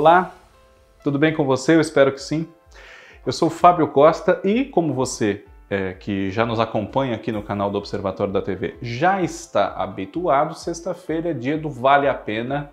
Olá, 0.00 0.32
tudo 1.04 1.18
bem 1.18 1.34
com 1.34 1.44
você? 1.44 1.76
Eu 1.76 1.80
espero 1.82 2.10
que 2.10 2.22
sim. 2.22 2.48
Eu 3.26 3.32
sou 3.32 3.50
Fábio 3.50 3.86
Costa 3.88 4.40
e, 4.42 4.64
como 4.64 4.94
você 4.94 5.44
é, 5.68 5.92
que 5.92 6.30
já 6.30 6.46
nos 6.46 6.58
acompanha 6.58 7.14
aqui 7.14 7.30
no 7.30 7.42
canal 7.42 7.70
do 7.70 7.76
Observatório 7.76 8.32
da 8.32 8.40
TV 8.40 8.78
já 8.80 9.20
está 9.20 9.74
habituado, 9.74 10.54
sexta-feira 10.54 11.32
é 11.32 11.34
dia 11.34 11.58
do 11.58 11.68
Vale 11.68 12.08
a 12.08 12.14
Pena, 12.14 12.70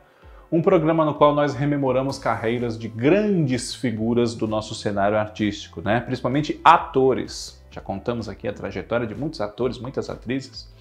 um 0.50 0.62
programa 0.62 1.04
no 1.04 1.16
qual 1.16 1.36
nós 1.36 1.54
rememoramos 1.54 2.18
carreiras 2.18 2.80
de 2.80 2.88
grandes 2.88 3.76
figuras 3.76 4.34
do 4.34 4.48
nosso 4.48 4.74
cenário 4.74 5.18
artístico, 5.18 5.82
né? 5.82 6.00
principalmente 6.00 6.62
atores. 6.64 7.62
Já 7.70 7.82
contamos 7.82 8.30
aqui 8.30 8.48
a 8.48 8.54
trajetória 8.54 9.06
de 9.06 9.14
muitos 9.14 9.42
atores, 9.42 9.78
muitas 9.78 10.10
atrizes. 10.10 10.74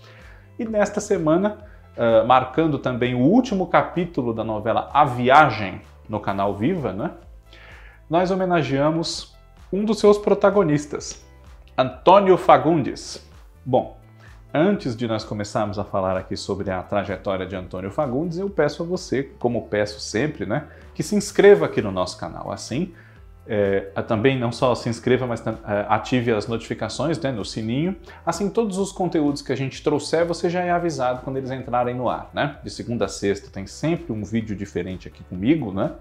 E 0.56 0.65
nesta 0.65 1.01
semana, 1.01 1.59
uh, 1.97 2.25
marcando 2.25 2.78
também 2.78 3.17
o 3.17 3.19
último 3.19 3.67
capítulo 3.67 4.33
da 4.33 4.45
novela 4.45 4.89
A 4.92 5.05
Viagem 5.05 5.81
no 6.09 6.20
canal 6.20 6.55
Viva, 6.55 6.92
né? 6.92 7.12
nós 8.09 8.30
homenageamos 8.30 9.34
um 9.73 9.84
dos 9.84 9.98
seus 9.98 10.16
protagonistas, 10.16 11.24
Antônio 11.77 12.37
Fagundes. 12.37 13.27
Bom, 13.64 13.98
antes 14.55 14.97
de 14.97 15.09
nós 15.09 15.24
começarmos 15.24 15.77
a 15.77 15.84
falar 15.84 16.16
aqui 16.16 16.37
sobre 16.37 16.70
a 16.70 16.83
trajetória 16.83 17.45
de 17.45 17.56
Antônio 17.56 17.91
Fagundes, 17.91 18.38
eu 18.38 18.48
peço 18.48 18.84
a 18.84 18.87
você, 18.87 19.24
como 19.41 19.66
peço 19.66 19.98
sempre, 19.98 20.47
né, 20.47 20.69
que 20.95 21.02
se 21.02 21.16
inscreva 21.16 21.66
aqui 21.66 21.83
no 21.83 21.91
nosso 21.91 22.16
canal. 22.16 22.52
Assim, 22.52 22.95
é, 23.48 23.91
também 24.02 24.38
não 24.38 24.50
só 24.50 24.74
se 24.74 24.88
inscreva, 24.88 25.27
mas 25.27 25.45
é, 25.46 25.52
ative 25.88 26.32
as 26.32 26.48
notificações 26.48 27.18
né, 27.20 27.30
no 27.30 27.45
sininho. 27.45 27.97
Assim, 28.25 28.50
todos 28.50 28.78
os 28.78 28.91
conteúdos 28.92 29.42
que 29.42 29.53
a 29.53 29.56
gente 29.56 29.83
trouxer, 29.83 30.25
você 30.25 30.50
já 30.50 30.62
é 30.62 30.70
avisado 30.70 31.22
quando 31.22 31.36
eles 31.36 31.50
entrarem 31.50 31.94
no 31.94 32.08
ar. 32.08 32.30
Né? 32.34 32.56
De 32.62 32.70
segunda 32.70 33.05
a 33.05 33.08
sexta 33.08 33.48
tem 33.50 33.66
sempre 33.66 34.12
um 34.12 34.25
vídeo 34.25 34.56
diferente 34.56 35.06
aqui 35.08 35.22
comigo, 35.25 35.72
né? 35.72 35.92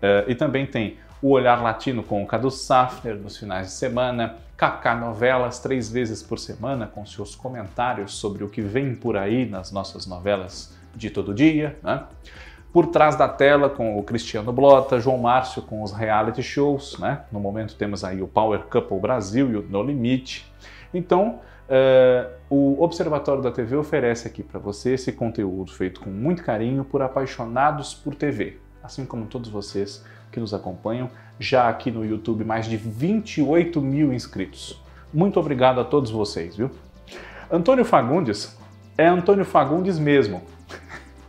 É, 0.00 0.24
e 0.28 0.34
também 0.34 0.66
tem 0.66 0.98
o 1.22 1.30
Olhar 1.30 1.62
Latino 1.62 2.02
com 2.02 2.22
o 2.22 2.26
Cadu 2.26 2.50
Safner 2.50 3.16
nos 3.16 3.36
finais 3.36 3.68
de 3.68 3.72
semana, 3.72 4.36
Kaká 4.56 4.94
Novelas 4.94 5.58
três 5.58 5.90
vezes 5.90 6.22
por 6.22 6.38
semana 6.38 6.86
com 6.86 7.04
seus 7.04 7.34
comentários 7.34 8.14
sobre 8.14 8.44
o 8.44 8.48
que 8.48 8.60
vem 8.60 8.94
por 8.94 9.16
aí 9.16 9.46
nas 9.46 9.72
nossas 9.72 10.06
novelas 10.06 10.76
de 10.94 11.10
todo 11.10 11.34
dia, 11.34 11.78
né? 11.82 12.04
Por 12.76 12.88
trás 12.88 13.16
da 13.16 13.26
tela 13.26 13.70
com 13.70 13.98
o 13.98 14.02
Cristiano 14.02 14.52
Blota, 14.52 15.00
João 15.00 15.16
Márcio 15.16 15.62
com 15.62 15.82
os 15.82 15.92
reality 15.92 16.42
shows, 16.42 16.98
né? 16.98 17.22
No 17.32 17.40
momento 17.40 17.74
temos 17.74 18.04
aí 18.04 18.20
o 18.20 18.28
Power 18.28 18.64
Couple 18.64 19.00
Brasil 19.00 19.50
e 19.50 19.56
o 19.56 19.62
No 19.62 19.82
Limite. 19.82 20.44
Então, 20.92 21.40
uh, 21.70 22.30
o 22.50 22.84
Observatório 22.84 23.40
da 23.42 23.50
TV 23.50 23.76
oferece 23.76 24.28
aqui 24.28 24.42
para 24.42 24.60
você 24.60 24.92
esse 24.92 25.10
conteúdo 25.10 25.72
feito 25.72 26.02
com 26.02 26.10
muito 26.10 26.44
carinho 26.44 26.84
por 26.84 27.00
apaixonados 27.00 27.94
por 27.94 28.14
TV, 28.14 28.58
assim 28.84 29.06
como 29.06 29.24
todos 29.24 29.48
vocês 29.48 30.04
que 30.30 30.38
nos 30.38 30.52
acompanham, 30.52 31.08
já 31.40 31.70
aqui 31.70 31.90
no 31.90 32.04
YouTube 32.04 32.44
mais 32.44 32.66
de 32.66 32.76
28 32.76 33.80
mil 33.80 34.12
inscritos. 34.12 34.78
Muito 35.14 35.40
obrigado 35.40 35.80
a 35.80 35.84
todos 35.84 36.10
vocês, 36.10 36.54
viu? 36.54 36.70
Antônio 37.50 37.86
Fagundes 37.86 38.54
é 38.98 39.06
Antônio 39.06 39.46
Fagundes 39.46 39.98
mesmo. 39.98 40.42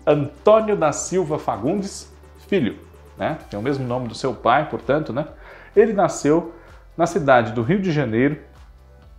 Antônio 0.08 0.77
da 0.77 0.94
Silva 0.94 1.38
Fagundes, 1.38 2.09
filho, 2.47 2.80
né? 3.17 3.38
Tem 3.50 3.59
o 3.59 3.61
mesmo 3.61 3.86
nome 3.86 4.08
do 4.08 4.16
seu 4.16 4.33
pai, 4.33 4.69
portanto, 4.69 5.11
né? 5.11 5.27
Ele 5.75 5.91
nasceu 5.91 6.53
na 6.95 7.05
cidade 7.05 7.52
do 7.52 7.61
Rio 7.61 7.81
de 7.81 7.91
Janeiro 7.91 8.39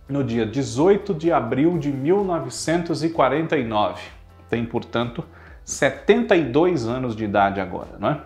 no 0.09 0.23
dia 0.23 0.47
18 0.47 1.13
de 1.13 1.31
abril 1.31 1.77
de 1.77 1.91
1949. 1.91 4.01
Tem, 4.49 4.65
portanto, 4.65 5.23
72 5.63 6.87
anos 6.87 7.15
de 7.15 7.23
idade 7.23 7.61
agora, 7.61 7.89
não 7.99 8.09
é? 8.09 8.19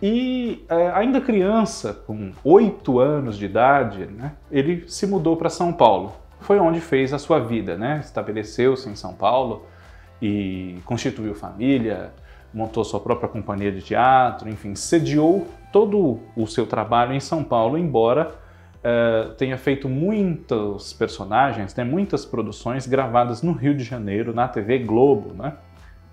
E 0.00 0.64
é, 0.68 0.90
ainda 0.90 1.20
criança, 1.20 1.92
com 2.06 2.30
oito 2.44 3.00
anos 3.00 3.36
de 3.36 3.46
idade, 3.46 4.06
né, 4.06 4.34
ele 4.52 4.84
se 4.86 5.04
mudou 5.06 5.36
para 5.36 5.48
São 5.48 5.72
Paulo. 5.72 6.14
Foi 6.40 6.60
onde 6.60 6.80
fez 6.80 7.12
a 7.12 7.18
sua 7.18 7.40
vida, 7.40 7.76
né? 7.76 8.00
Estabeleceu-se 8.04 8.88
em 8.88 8.94
São 8.94 9.14
Paulo 9.14 9.66
e 10.20 10.78
constituiu 10.84 11.34
família, 11.34 12.12
montou 12.52 12.84
sua 12.84 13.00
própria 13.00 13.28
companhia 13.28 13.70
de 13.70 13.82
teatro, 13.82 14.48
enfim, 14.48 14.74
sediou 14.74 15.46
todo 15.72 16.20
o 16.36 16.46
seu 16.46 16.66
trabalho 16.66 17.12
em 17.12 17.20
São 17.20 17.44
Paulo, 17.44 17.76
embora 17.76 18.34
é, 18.82 19.30
tenha 19.36 19.58
feito 19.58 19.88
muitos 19.88 20.92
personagens, 20.92 21.74
né, 21.74 21.84
muitas 21.84 22.24
produções 22.24 22.86
gravadas 22.86 23.42
no 23.42 23.52
Rio 23.52 23.74
de 23.74 23.84
Janeiro, 23.84 24.32
na 24.32 24.48
TV 24.48 24.78
Globo, 24.78 25.34
né? 25.34 25.54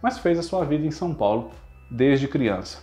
Mas 0.01 0.17
fez 0.17 0.37
a 0.37 0.43
sua 0.43 0.65
vida 0.65 0.85
em 0.85 0.91
São 0.91 1.13
Paulo 1.13 1.51
desde 1.89 2.27
criança. 2.27 2.79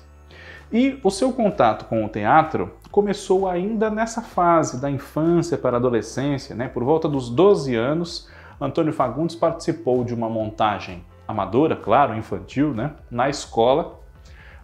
E 0.73 1.01
o 1.03 1.11
seu 1.11 1.33
contato 1.33 1.87
com 1.87 2.05
o 2.05 2.09
teatro 2.09 2.73
começou 2.91 3.49
ainda 3.49 3.91
nessa 3.91 4.23
fase 4.23 4.81
da 4.81 4.89
infância 4.89 5.59
para 5.59 5.77
a 5.77 5.81
adolescência, 5.81 6.55
né? 6.55 6.69
Por 6.69 6.85
volta 6.85 7.09
dos 7.09 7.29
12 7.29 7.75
anos, 7.75 8.31
Antônio 8.61 8.93
Fagundes 8.93 9.35
participou 9.35 10.05
de 10.05 10.15
uma 10.15 10.29
montagem 10.29 11.05
amadora, 11.31 11.77
claro, 11.77 12.17
infantil, 12.17 12.75
né? 12.75 12.93
Na 13.11 13.29
escola, 13.29 14.01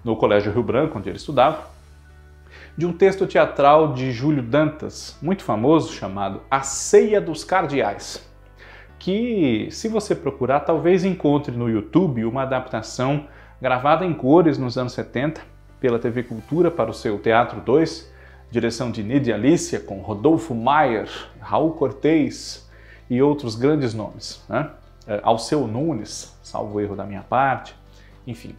no 0.04 0.16
Colégio 0.16 0.53
Rio 0.53 0.62
Branco, 0.62 0.99
onde 0.99 1.09
ele 1.09 1.16
estudava, 1.16 1.65
de 2.77 2.87
um 2.87 2.93
texto 2.93 3.27
teatral 3.27 3.93
de 3.93 4.12
Júlio 4.12 4.43
Dantas, 4.43 5.19
muito 5.22 5.43
famoso, 5.43 5.93
chamado 5.93 6.43
A 6.50 6.62
Ceia 6.62 7.21
dos 7.21 7.43
Cardeais, 7.43 8.25
que, 8.99 9.69
se 9.71 9.88
você 9.88 10.15
procurar, 10.15 10.60
talvez 10.60 11.05
encontre 11.05 11.56
no 11.56 11.69
YouTube 11.69 12.25
uma 12.25 12.43
adaptação 12.43 13.26
gravada 13.60 14.05
em 14.05 14.12
cores 14.12 14.59
nos 14.59 14.76
anos 14.76 14.93
70 14.93 15.41
pela 15.81 15.99
TV 15.99 16.22
Cultura 16.22 16.71
para 16.71 16.91
o 16.91 16.94
seu 16.94 17.19
Teatro 17.19 17.60
2, 17.60 18.12
direção 18.50 18.91
de 18.91 19.03
Nidia 19.03 19.34
Alicia, 19.34 19.81
com 19.81 20.00
Rodolfo 20.00 20.55
Maier, 20.55 21.09
Raul 21.41 21.72
Cortez 21.72 22.69
e 23.09 23.22
outros 23.22 23.55
grandes 23.55 23.94
nomes. 23.94 24.44
Né? 24.49 24.69
É, 25.06 25.21
Alceu 25.22 25.67
Nunes, 25.67 26.37
salvo 26.43 26.81
erro 26.81 26.97
da 26.97 27.05
minha 27.05 27.22
parte, 27.22 27.75
enfim. 28.27 28.55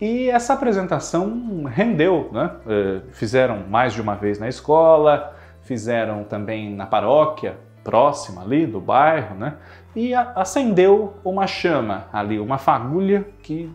E 0.00 0.30
essa 0.30 0.54
apresentação 0.54 1.64
rendeu, 1.64 2.30
né? 2.32 2.52
É, 2.66 3.00
fizeram 3.12 3.64
mais 3.68 3.92
de 3.92 4.00
uma 4.00 4.14
vez 4.14 4.38
na 4.38 4.48
escola, 4.48 5.34
fizeram 5.62 6.22
também 6.22 6.72
na 6.72 6.86
paróquia 6.86 7.56
próxima 7.82 8.42
ali 8.42 8.66
do 8.66 8.80
bairro, 8.80 9.34
né? 9.34 9.56
E 9.96 10.14
acendeu 10.14 11.14
uma 11.24 11.46
chama 11.46 12.06
ali, 12.12 12.38
uma 12.38 12.58
fagulha 12.58 13.26
que 13.42 13.70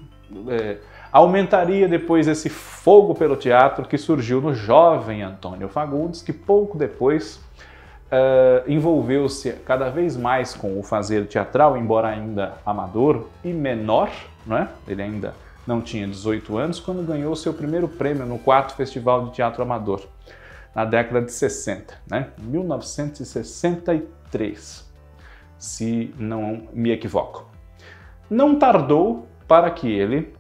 é, 0.47 0.77
aumentaria 1.11 1.87
depois 1.87 2.27
esse 2.27 2.49
fogo 2.49 3.13
pelo 3.13 3.35
teatro 3.35 3.85
que 3.85 3.97
surgiu 3.97 4.39
no 4.39 4.53
jovem 4.53 5.21
Antônio 5.21 5.67
Fagundes, 5.67 6.21
que 6.21 6.31
pouco 6.31 6.77
depois 6.77 7.42
uh, 8.13 8.69
envolveu-se 8.69 9.53
cada 9.65 9.89
vez 9.89 10.15
mais 10.15 10.53
com 10.53 10.79
o 10.79 10.83
fazer 10.83 11.25
teatral, 11.27 11.75
embora 11.75 12.09
ainda 12.09 12.53
amador 12.65 13.27
e 13.43 13.51
menor, 13.51 14.09
né? 14.45 14.69
ele 14.87 15.01
ainda 15.01 15.33
não 15.65 15.81
tinha 15.81 16.07
18 16.07 16.55
anos, 16.57 16.79
quando 16.79 17.03
ganhou 17.05 17.35
seu 17.35 17.53
primeiro 17.53 17.87
prêmio 17.87 18.25
no 18.25 18.37
quarto 18.37 18.75
Festival 18.75 19.25
de 19.25 19.31
Teatro 19.31 19.63
Amador, 19.63 20.05
na 20.75 20.85
década 20.85 21.21
de 21.21 21.31
60, 21.31 21.95
né? 22.09 22.29
1963, 22.39 24.91
se 25.57 26.13
não 26.17 26.67
me 26.73 26.91
equivoco. 26.91 27.49
Não 28.29 28.59
tardou 28.59 29.25
para 29.47 29.71
que 29.71 29.89
ele 29.89 30.35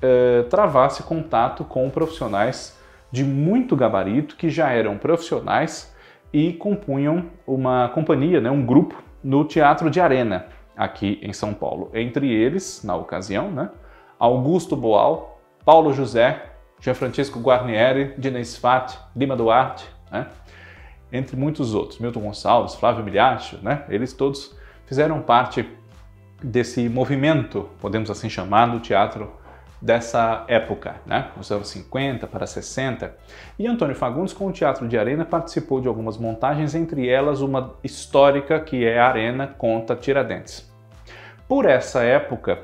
eh, 0.00 0.44
travasse 0.48 1.02
contato 1.02 1.64
com 1.64 1.90
profissionais 1.90 2.78
de 3.10 3.24
muito 3.24 3.74
gabarito 3.74 4.36
que 4.36 4.48
já 4.48 4.70
eram 4.70 4.96
profissionais 4.96 5.92
e 6.32 6.52
compunham 6.52 7.26
uma 7.46 7.88
companhia, 7.88 8.40
né, 8.40 8.50
um 8.50 8.64
grupo 8.64 9.02
no 9.22 9.44
Teatro 9.44 9.90
de 9.90 10.00
Arena, 10.00 10.46
aqui 10.76 11.18
em 11.22 11.32
São 11.32 11.54
Paulo. 11.54 11.90
Entre 11.94 12.30
eles, 12.30 12.82
na 12.84 12.94
ocasião, 12.94 13.50
né, 13.50 13.70
Augusto 14.18 14.76
Boal, 14.76 15.40
Paulo 15.64 15.92
José, 15.92 16.42
Jean 16.80 16.94
Francisco 16.94 17.40
Guarnieri, 17.40 18.14
Dines 18.18 18.56
Fati, 18.56 18.98
Lima 19.16 19.36
Duarte, 19.36 19.88
né, 20.10 20.26
entre 21.12 21.36
muitos 21.36 21.74
outros, 21.74 21.98
Milton 21.98 22.20
Gonçalves, 22.20 22.74
Flávio 22.74 23.04
Miliacho, 23.04 23.58
né, 23.62 23.84
eles 23.88 24.12
todos 24.12 24.56
fizeram 24.86 25.20
parte 25.22 25.68
desse 26.42 26.88
movimento, 26.88 27.68
podemos 27.80 28.10
assim 28.10 28.28
chamar, 28.28 28.66
do 28.66 28.80
teatro 28.80 29.32
dessa 29.80 30.44
época, 30.48 30.96
né? 31.06 31.30
nos 31.36 31.50
anos 31.50 31.68
50 31.68 32.26
para 32.26 32.46
60. 32.46 33.14
E 33.58 33.66
Antônio 33.66 33.94
Fagundes, 33.94 34.34
com 34.34 34.46
o 34.46 34.52
Teatro 34.52 34.88
de 34.88 34.98
Arena, 34.98 35.24
participou 35.24 35.80
de 35.80 35.88
algumas 35.88 36.18
montagens, 36.18 36.74
entre 36.74 37.08
elas 37.08 37.40
uma 37.40 37.74
histórica 37.82 38.58
que 38.60 38.84
é 38.84 38.98
Arena 38.98 39.46
conta 39.46 39.94
Tiradentes. 39.94 40.68
Por 41.48 41.64
essa 41.64 42.02
época, 42.02 42.58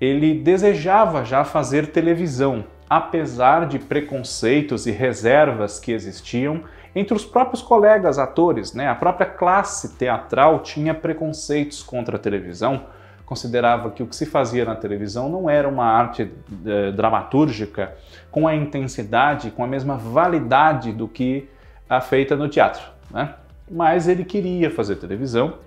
ele 0.00 0.34
desejava 0.34 1.24
já 1.24 1.44
fazer 1.44 1.88
televisão, 1.88 2.64
apesar 2.90 3.66
de 3.66 3.78
preconceitos 3.78 4.86
e 4.86 4.90
reservas 4.90 5.78
que 5.78 5.92
existiam 5.92 6.62
entre 6.94 7.14
os 7.14 7.24
próprios 7.24 7.62
colegas 7.62 8.18
atores, 8.18 8.74
né? 8.74 8.88
A 8.88 8.94
própria 8.94 9.26
classe 9.26 9.96
teatral 9.96 10.60
tinha 10.60 10.94
preconceitos 10.94 11.82
contra 11.82 12.16
a 12.16 12.18
televisão 12.18 12.86
considerava 13.28 13.90
que 13.90 14.02
o 14.02 14.06
que 14.06 14.16
se 14.16 14.24
fazia 14.24 14.64
na 14.64 14.74
televisão 14.74 15.28
não 15.28 15.50
era 15.50 15.68
uma 15.68 15.84
arte 15.84 16.32
eh, 16.64 16.90
dramatúrgica 16.92 17.94
com 18.30 18.48
a 18.48 18.54
intensidade, 18.54 19.50
com 19.50 19.62
a 19.62 19.66
mesma 19.66 19.98
validade 19.98 20.92
do 20.92 21.06
que 21.06 21.46
a 21.86 22.00
feita 22.00 22.34
no 22.34 22.48
teatro. 22.48 22.82
Né? 23.10 23.34
Mas 23.70 24.08
ele 24.08 24.24
queria 24.24 24.70
fazer 24.70 24.96
televisão, 24.96 25.58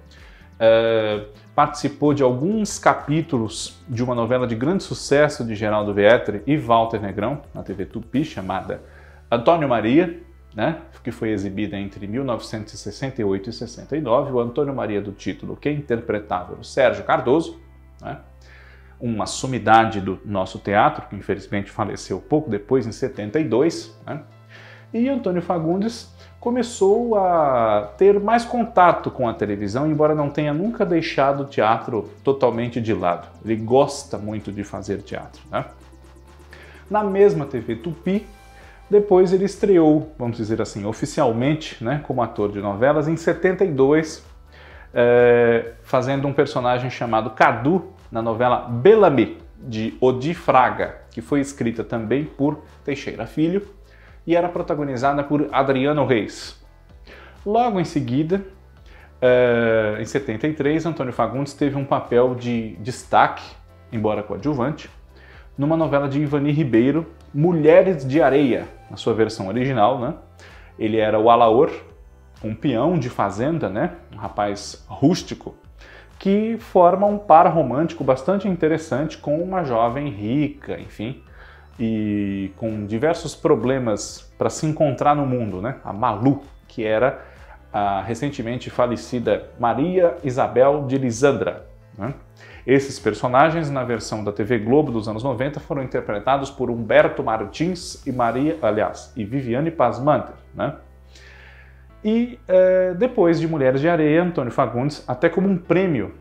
eh, 0.59 1.25
participou 1.53 2.15
de 2.15 2.23
alguns 2.23 2.79
capítulos 2.79 3.79
de 3.87 4.03
uma 4.03 4.15
novela 4.15 4.47
de 4.47 4.55
grande 4.55 4.81
sucesso 4.81 5.45
de 5.45 5.53
Geraldo 5.53 5.93
Vietri 5.93 6.41
e 6.47 6.57
Walter 6.57 6.99
Negrão, 6.99 7.43
na 7.53 7.61
TV 7.61 7.85
Tupi, 7.85 8.25
chamada 8.25 8.81
Antônio 9.29 9.69
Maria, 9.69 10.19
né, 10.55 10.81
que 11.03 11.11
foi 11.11 11.29
exibida 11.29 11.77
entre 11.77 12.05
1968 12.07 13.49
e 13.49 13.53
69. 13.53 14.31
O 14.33 14.39
Antônio 14.39 14.75
Maria 14.75 15.01
do 15.01 15.11
título, 15.11 15.55
que 15.55 15.69
interpretava 15.69 16.53
o 16.53 16.63
Sérgio 16.63 17.03
Cardoso, 17.03 17.59
né, 18.01 18.19
uma 18.99 19.25
sumidade 19.25 19.99
do 19.99 20.19
nosso 20.25 20.59
teatro, 20.59 21.07
que 21.07 21.15
infelizmente 21.15 21.71
faleceu 21.71 22.19
pouco 22.19 22.49
depois, 22.49 22.85
em 22.85 22.91
72. 22.91 23.97
Né, 24.05 24.21
e 24.93 25.07
Antônio 25.09 25.41
Fagundes 25.41 26.13
começou 26.41 27.15
a 27.15 27.93
ter 27.97 28.19
mais 28.19 28.43
contato 28.43 29.11
com 29.11 29.29
a 29.29 29.33
televisão, 29.33 29.89
embora 29.89 30.15
não 30.15 30.29
tenha 30.29 30.51
nunca 30.51 30.83
deixado 30.83 31.43
o 31.43 31.45
teatro 31.45 32.09
totalmente 32.23 32.81
de 32.81 32.93
lado. 32.93 33.27
Ele 33.45 33.55
gosta 33.55 34.17
muito 34.17 34.51
de 34.51 34.63
fazer 34.63 35.03
teatro. 35.03 35.39
Né? 35.51 35.63
Na 36.89 37.03
mesma 37.03 37.45
TV 37.45 37.75
Tupi, 37.75 38.25
depois 38.91 39.31
ele 39.31 39.45
estreou, 39.45 40.13
vamos 40.19 40.35
dizer 40.35 40.61
assim, 40.61 40.85
oficialmente, 40.85 41.81
né, 41.81 42.03
como 42.05 42.21
ator 42.21 42.51
de 42.51 42.59
novelas 42.59 43.07
em 43.07 43.15
72, 43.15 44.21
é, 44.93 45.71
fazendo 45.81 46.27
um 46.27 46.33
personagem 46.33 46.89
chamado 46.89 47.29
Cadu 47.29 47.93
na 48.11 48.21
novela 48.21 48.67
Bellamy, 48.67 49.37
de 49.57 49.93
Odi 50.01 50.33
Fraga, 50.33 50.97
que 51.09 51.21
foi 51.21 51.39
escrita 51.39 51.85
também 51.85 52.25
por 52.25 52.65
Teixeira 52.83 53.25
Filho 53.25 53.65
e 54.27 54.35
era 54.35 54.49
protagonizada 54.49 55.23
por 55.23 55.47
Adriano 55.53 56.05
Reis. 56.05 56.61
Logo 57.45 57.79
em 57.79 57.85
seguida, 57.85 58.43
é, 59.21 59.99
em 60.01 60.05
73, 60.05 60.85
Antônio 60.85 61.13
Fagundes 61.13 61.53
teve 61.53 61.77
um 61.77 61.85
papel 61.85 62.35
de 62.35 62.75
destaque, 62.81 63.43
embora 63.89 64.21
coadjuvante, 64.21 64.89
numa 65.57 65.77
novela 65.77 66.09
de 66.09 66.19
Ivani 66.19 66.51
Ribeiro, 66.51 67.07
Mulheres 67.33 68.05
de 68.05 68.21
Areia, 68.21 68.67
na 68.89 68.97
sua 68.97 69.13
versão 69.13 69.47
original, 69.47 69.99
né? 69.99 70.13
Ele 70.77 70.97
era 70.97 71.19
o 71.19 71.29
Alaor, 71.29 71.71
um 72.43 72.53
peão 72.53 72.97
de 72.97 73.09
fazenda, 73.09 73.69
né? 73.69 73.91
Um 74.13 74.17
rapaz 74.17 74.85
rústico, 74.87 75.55
que 76.19 76.57
forma 76.59 77.07
um 77.07 77.17
par 77.17 77.47
romântico 77.47 78.03
bastante 78.03 78.47
interessante 78.47 79.17
com 79.17 79.37
uma 79.41 79.63
jovem 79.63 80.09
rica, 80.09 80.79
enfim, 80.79 81.23
e 81.79 82.51
com 82.57 82.85
diversos 82.85 83.35
problemas 83.35 84.31
para 84.37 84.49
se 84.49 84.65
encontrar 84.65 85.15
no 85.15 85.25
mundo, 85.25 85.61
né? 85.61 85.77
A 85.83 85.93
Malu, 85.93 86.41
que 86.67 86.85
era 86.85 87.21
a 87.71 88.01
recentemente 88.01 88.69
falecida 88.69 89.49
Maria 89.59 90.17
Isabel 90.23 90.85
de 90.85 90.97
Lisandra. 90.97 91.65
Né? 91.97 92.13
Esses 92.65 92.99
personagens, 92.99 93.69
na 93.69 93.83
versão 93.83 94.23
da 94.23 94.31
TV 94.31 94.59
Globo 94.59 94.91
dos 94.91 95.07
anos 95.07 95.23
90, 95.23 95.59
foram 95.59 95.83
interpretados 95.83 96.49
por 96.49 96.69
Humberto 96.69 97.23
Martins 97.23 98.05
e 98.05 98.11
Maria, 98.11 98.57
aliás, 98.61 99.11
e 99.15 99.23
Viviane 99.25 99.71
Pasmanter, 99.71 100.35
né? 100.53 100.75
E 102.03 102.39
é, 102.47 102.93
depois 102.95 103.39
de 103.39 103.47
Mulheres 103.47 103.79
de 103.79 103.87
Areia, 103.87 104.23
Antônio 104.23 104.51
Fagundes, 104.51 105.03
até 105.07 105.29
como 105.29 105.47
um 105.47 105.57
prêmio, 105.57 106.13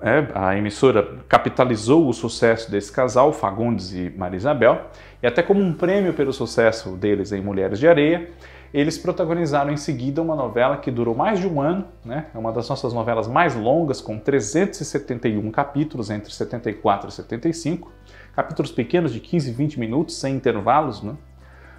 é, 0.00 0.26
a 0.34 0.56
emissora 0.56 1.18
capitalizou 1.28 2.08
o 2.08 2.12
sucesso 2.14 2.70
desse 2.70 2.90
casal, 2.90 3.32
Fagundes 3.32 3.92
e 3.92 4.10
Maria 4.16 4.38
Isabel, 4.38 4.86
e 5.22 5.26
até 5.26 5.42
como 5.42 5.60
um 5.60 5.74
prêmio 5.74 6.14
pelo 6.14 6.32
sucesso 6.32 6.96
deles 6.96 7.32
em 7.32 7.42
Mulheres 7.42 7.78
de 7.78 7.86
Areia, 7.86 8.28
eles 8.72 8.96
protagonizaram 8.96 9.72
em 9.72 9.76
seguida 9.76 10.22
uma 10.22 10.36
novela 10.36 10.76
que 10.76 10.90
durou 10.90 11.14
mais 11.14 11.40
de 11.40 11.48
um 11.48 11.60
ano, 11.60 11.86
né? 12.04 12.26
é 12.32 12.38
uma 12.38 12.52
das 12.52 12.68
nossas 12.68 12.92
novelas 12.92 13.26
mais 13.26 13.54
longas, 13.56 14.00
com 14.00 14.18
371 14.18 15.50
capítulos 15.50 16.08
entre 16.08 16.32
74 16.32 17.08
e 17.08 17.12
75, 17.12 17.92
capítulos 18.34 18.70
pequenos 18.70 19.12
de 19.12 19.18
15 19.18 19.50
e 19.50 19.52
20 19.52 19.80
minutos, 19.80 20.20
sem 20.20 20.36
intervalos, 20.36 21.02
né? 21.02 21.16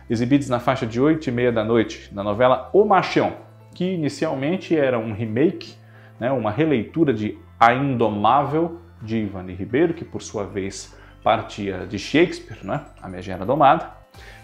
exibidos 0.09 0.49
na 0.49 0.59
faixa 0.59 0.85
de 0.85 0.99
8 0.99 1.29
e 1.29 1.31
meia 1.31 1.51
da 1.51 1.63
noite, 1.63 2.13
na 2.13 2.23
novela 2.23 2.69
O 2.73 2.83
Machão, 2.83 3.37
que 3.73 3.85
inicialmente 3.93 4.75
era 4.75 4.99
um 4.99 5.13
remake, 5.13 5.75
né? 6.19 6.29
uma 6.31 6.51
releitura 6.51 7.13
de 7.13 7.37
A 7.57 7.73
Indomável, 7.73 8.81
de 9.01 9.17
Ivani 9.17 9.53
Ribeiro, 9.53 9.93
que 9.93 10.03
por 10.03 10.21
sua 10.21 10.45
vez 10.45 10.93
partia 11.23 11.85
de 11.87 11.97
Shakespeare, 11.97 12.59
né? 12.63 12.81
A 13.01 13.07
Megera 13.07 13.45
Domada, 13.45 14.00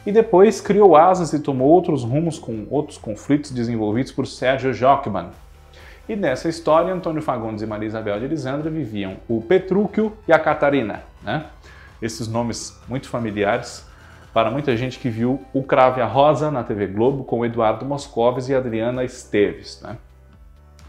e 0.08 0.12
depois 0.14 0.62
criou 0.62 0.96
asas 0.96 1.34
e 1.34 1.40
tomou 1.40 1.68
outros 1.68 2.02
rumos 2.02 2.40
com 2.40 2.66
outros 2.70 2.98
conflitos 2.98 3.52
desenvolvidos 3.52 4.10
por 4.10 4.26
Sérgio 4.26 4.74
Jockman. 4.74 5.32
E 6.08 6.16
nessa 6.16 6.48
história, 6.48 6.94
Antônio 6.94 7.22
Fagundes 7.22 7.62
e 7.62 7.66
Maria 7.66 7.90
Isabel 7.90 8.18
de 8.18 8.24
Elisandra 8.24 8.72
viviam 8.72 9.18
o 9.28 9.42
Petrúquio 9.42 10.14
e 10.26 10.32
a 10.32 10.40
Catarina, 10.40 11.04
né? 11.22 11.48
Esses 12.02 12.26
nomes 12.26 12.80
muito 12.88 13.10
familiares 13.10 13.86
para 14.34 14.50
muita 14.50 14.78
gente 14.78 14.98
que 14.98 15.10
viu 15.10 15.44
o 15.54 15.62
Crave 15.62 16.00
a 16.00 16.06
Rosa 16.06 16.50
na 16.50 16.64
TV 16.64 16.88
Globo 16.88 17.26
com 17.26 17.46
Eduardo 17.46 17.86
Moscovis 17.86 18.48
e 18.48 18.56
Adriana 18.56 19.04
Esteves, 19.04 19.82
né? 19.82 19.98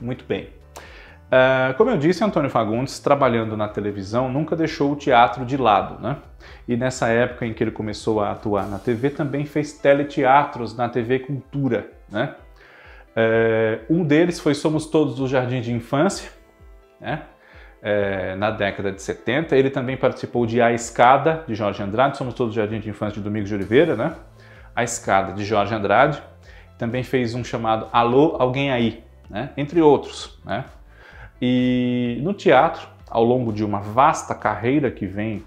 Muito 0.01 0.25
bem. 0.25 0.49
Uh, 1.29 1.77
como 1.77 1.91
eu 1.91 1.99
disse, 1.99 2.25
Antônio 2.25 2.49
Fagundes, 2.49 2.99
trabalhando 2.99 3.55
na 3.55 3.69
televisão, 3.69 4.33
nunca 4.33 4.57
deixou 4.57 4.93
o 4.93 4.97
teatro 4.97 5.45
de 5.45 5.59
lado, 5.59 6.01
né? 6.01 6.17
E 6.67 6.75
nessa 6.75 7.09
época 7.09 7.45
em 7.45 7.53
que 7.53 7.63
ele 7.63 7.71
começou 7.71 8.23
a 8.23 8.33
atuar 8.33 8.67
na 8.67 8.79
TV, 8.79 9.11
também 9.11 9.45
fez 9.45 9.75
teleteatros 9.75 10.75
na 10.75 10.89
TV 10.89 11.19
Cultura, 11.19 11.91
né? 12.11 12.35
Uh, 13.11 13.95
um 13.95 14.05
deles 14.05 14.41
foi 14.41 14.55
Somos 14.55 14.87
Todos 14.87 15.17
do 15.17 15.29
Jardim 15.29 15.61
de 15.61 15.71
Infância, 15.71 16.31
né? 16.99 17.23
Uh, 17.83 18.37
na 18.39 18.51
década 18.51 18.91
de 18.91 19.03
70. 19.03 19.55
Ele 19.55 19.69
também 19.69 19.99
participou 19.99 20.47
de 20.47 20.63
A 20.63 20.73
Escada, 20.73 21.45
de 21.47 21.55
Jorge 21.55 21.83
Andrade, 21.83 22.17
Somos 22.17 22.33
Todos 22.33 22.55
do 22.55 22.57
Jardim 22.57 22.81
de 22.81 22.89
Infância, 22.89 23.17
de 23.17 23.21
Domingos 23.21 23.51
de 23.51 23.55
Oliveira, 23.55 23.95
né? 23.95 24.15
A 24.75 24.83
Escada, 24.83 25.35
de 25.35 25.45
Jorge 25.45 25.75
Andrade. 25.75 26.23
Também 26.79 27.03
fez 27.03 27.35
um 27.35 27.45
chamado 27.45 27.87
Alô, 27.93 28.37
Alguém 28.39 28.71
Aí, 28.71 29.05
né? 29.29 29.51
Entre 29.59 29.83
outros, 29.83 30.41
né? 30.43 30.65
E 31.41 32.19
no 32.23 32.35
teatro, 32.35 32.89
ao 33.09 33.25
longo 33.25 33.53
de 33.53 33.65
uma 33.65 33.81
vasta 33.81 34.35
carreira 34.35 34.91
que 34.91 35.07
vem, 35.07 35.45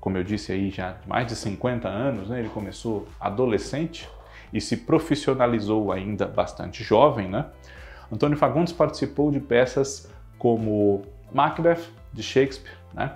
como 0.00 0.16
eu 0.16 0.24
disse 0.24 0.52
aí, 0.52 0.70
já 0.70 0.92
de 0.92 1.08
mais 1.08 1.26
de 1.26 1.36
50 1.36 1.88
anos, 1.88 2.28
né? 2.28 2.40
ele 2.40 2.48
começou 2.48 3.06
adolescente 3.20 4.08
e 4.52 4.60
se 4.60 4.76
profissionalizou 4.78 5.92
ainda 5.92 6.26
bastante 6.26 6.82
jovem, 6.82 7.28
né? 7.28 7.46
Antônio 8.10 8.36
Fagundes 8.38 8.72
participou 8.72 9.30
de 9.30 9.40
peças 9.40 10.08
como 10.38 11.02
Macbeth, 11.32 11.82
de 12.12 12.22
Shakespeare, 12.22 12.76
né? 12.94 13.12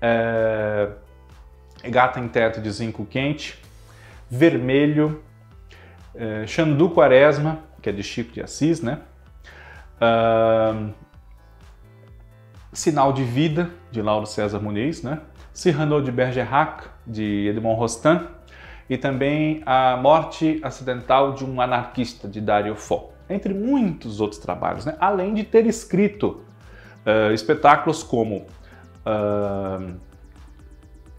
É... 0.00 0.90
Gata 1.84 2.20
em 2.20 2.28
Teto 2.28 2.60
de 2.60 2.70
Zinco 2.70 3.06
Quente, 3.06 3.58
Vermelho, 4.28 5.22
é... 6.14 6.46
Xandu 6.46 6.90
Quaresma, 6.90 7.60
que 7.80 7.88
é 7.88 7.92
de 7.92 8.02
Chico 8.02 8.32
de 8.32 8.42
Assis, 8.42 8.82
né? 8.82 9.00
Uh, 10.00 10.92
Sinal 12.72 13.12
de 13.12 13.24
Vida, 13.24 13.70
de 13.90 14.00
Lauro 14.00 14.26
César 14.26 14.60
Muniz, 14.60 15.02
né? 15.02 15.20
Cyrano 15.52 16.00
de 16.00 16.12
Bergerac, 16.12 16.84
de 17.06 17.48
Edmond 17.48 17.78
Rostand, 17.78 18.28
e 18.88 18.96
também 18.96 19.62
A 19.66 19.96
Morte 19.96 20.60
Acidental 20.62 21.32
de 21.32 21.44
um 21.44 21.60
Anarquista, 21.60 22.28
de 22.28 22.40
Dario 22.40 22.74
Fo, 22.74 23.10
entre 23.28 23.54
muitos 23.54 24.20
outros 24.20 24.40
trabalhos, 24.40 24.84
né? 24.84 24.96
além 24.98 25.34
de 25.34 25.44
ter 25.44 25.66
escrito 25.66 26.40
uh, 27.06 27.32
espetáculos 27.32 28.02
como 28.02 28.46
uh, 29.06 29.94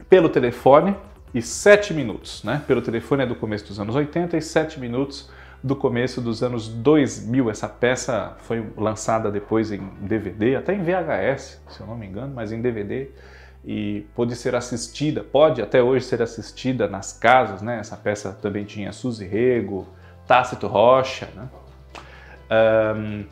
Pelo 0.09 0.27
Telefone 0.27 0.95
e 1.33 1.41
Sete 1.41 1.93
Minutos. 1.93 2.43
Né? 2.43 2.61
Pelo 2.67 2.81
Telefone 2.81 3.23
é 3.23 3.25
do 3.25 3.35
começo 3.35 3.67
dos 3.67 3.79
anos 3.79 3.95
80 3.95 4.35
e 4.37 4.41
Sete 4.41 4.79
Minutos 4.79 5.29
do 5.63 5.75
começo 5.75 6.21
dos 6.21 6.41
anos 6.41 6.67
2000. 6.67 7.49
Essa 7.49 7.67
peça 7.67 8.35
foi 8.39 8.65
lançada 8.77 9.31
depois 9.31 9.71
em 9.71 9.81
DVD, 10.01 10.55
até 10.55 10.73
em 10.73 10.83
VHS, 10.83 11.61
se 11.69 11.79
eu 11.79 11.87
não 11.87 11.97
me 11.97 12.07
engano, 12.07 12.33
mas 12.33 12.51
em 12.51 12.61
DVD 12.61 13.09
e 13.63 14.07
pôde 14.15 14.35
ser 14.35 14.55
assistida, 14.55 15.23
pode 15.23 15.61
até 15.61 15.81
hoje 15.81 16.05
ser 16.05 16.21
assistida 16.21 16.87
nas 16.87 17.13
casas, 17.13 17.61
né? 17.61 17.79
Essa 17.79 17.95
peça 17.95 18.31
também 18.31 18.65
tinha 18.65 18.91
Suzy 18.91 19.25
Rego, 19.25 19.87
Tácito 20.25 20.67
Rocha, 20.67 21.29
né? 21.35 21.47
Um, 22.95 23.25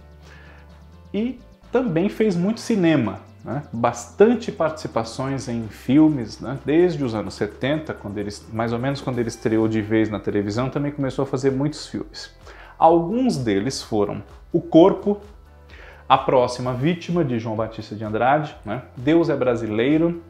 e 1.14 1.40
também 1.72 2.10
fez 2.10 2.36
muito 2.36 2.60
cinema, 2.60 3.22
né? 3.44 3.64
bastante 3.72 4.52
participações 4.52 5.48
em 5.48 5.68
filmes, 5.68 6.40
né? 6.40 6.58
desde 6.66 7.04
os 7.04 7.16
anos 7.16 7.34
70, 7.36 7.94
quando 7.94 8.18
ele, 8.18 8.30
mais 8.52 8.74
ou 8.74 8.80
menos 8.80 9.02
quando 9.02 9.20
ele 9.20 9.30
estreou 9.30 9.68
de 9.68 9.82
vez 9.82 10.10
na 10.10 10.20
televisão, 10.20 10.70
também 10.70 10.92
começou 10.92 11.24
a 11.24 11.26
fazer 11.26 11.52
muitos 11.52 11.88
filmes. 11.88 12.34
Alguns 12.78 13.38
deles 13.38 13.82
foram 13.82 14.24
O 14.52 14.62
Corpo, 14.62 15.22
A 16.08 16.18
próxima 16.18 16.74
vítima 16.74 17.24
de 17.24 17.38
João 17.38 17.56
Batista 17.56 17.96
de 17.96 18.04
Andrade, 18.04 18.56
né? 18.66 18.82
Deus 18.98 19.30
é 19.30 19.36
Brasileiro, 19.36 20.24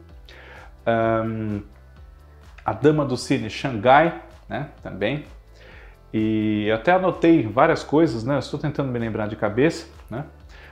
um, 0.86 1.62
A 2.64 2.72
Dama 2.72 3.04
do 3.04 3.16
Cine 3.16 3.48
Xangai, 3.48 4.20
né? 4.48 4.68
também. 4.82 5.24
E 6.12 6.70
até 6.74 6.92
anotei 6.92 7.46
várias 7.46 7.82
coisas, 7.82 8.24
né? 8.24 8.38
estou 8.38 8.58
tentando 8.58 8.90
me 8.90 8.98
lembrar 8.98 9.28
de 9.28 9.36
cabeça? 9.36 9.86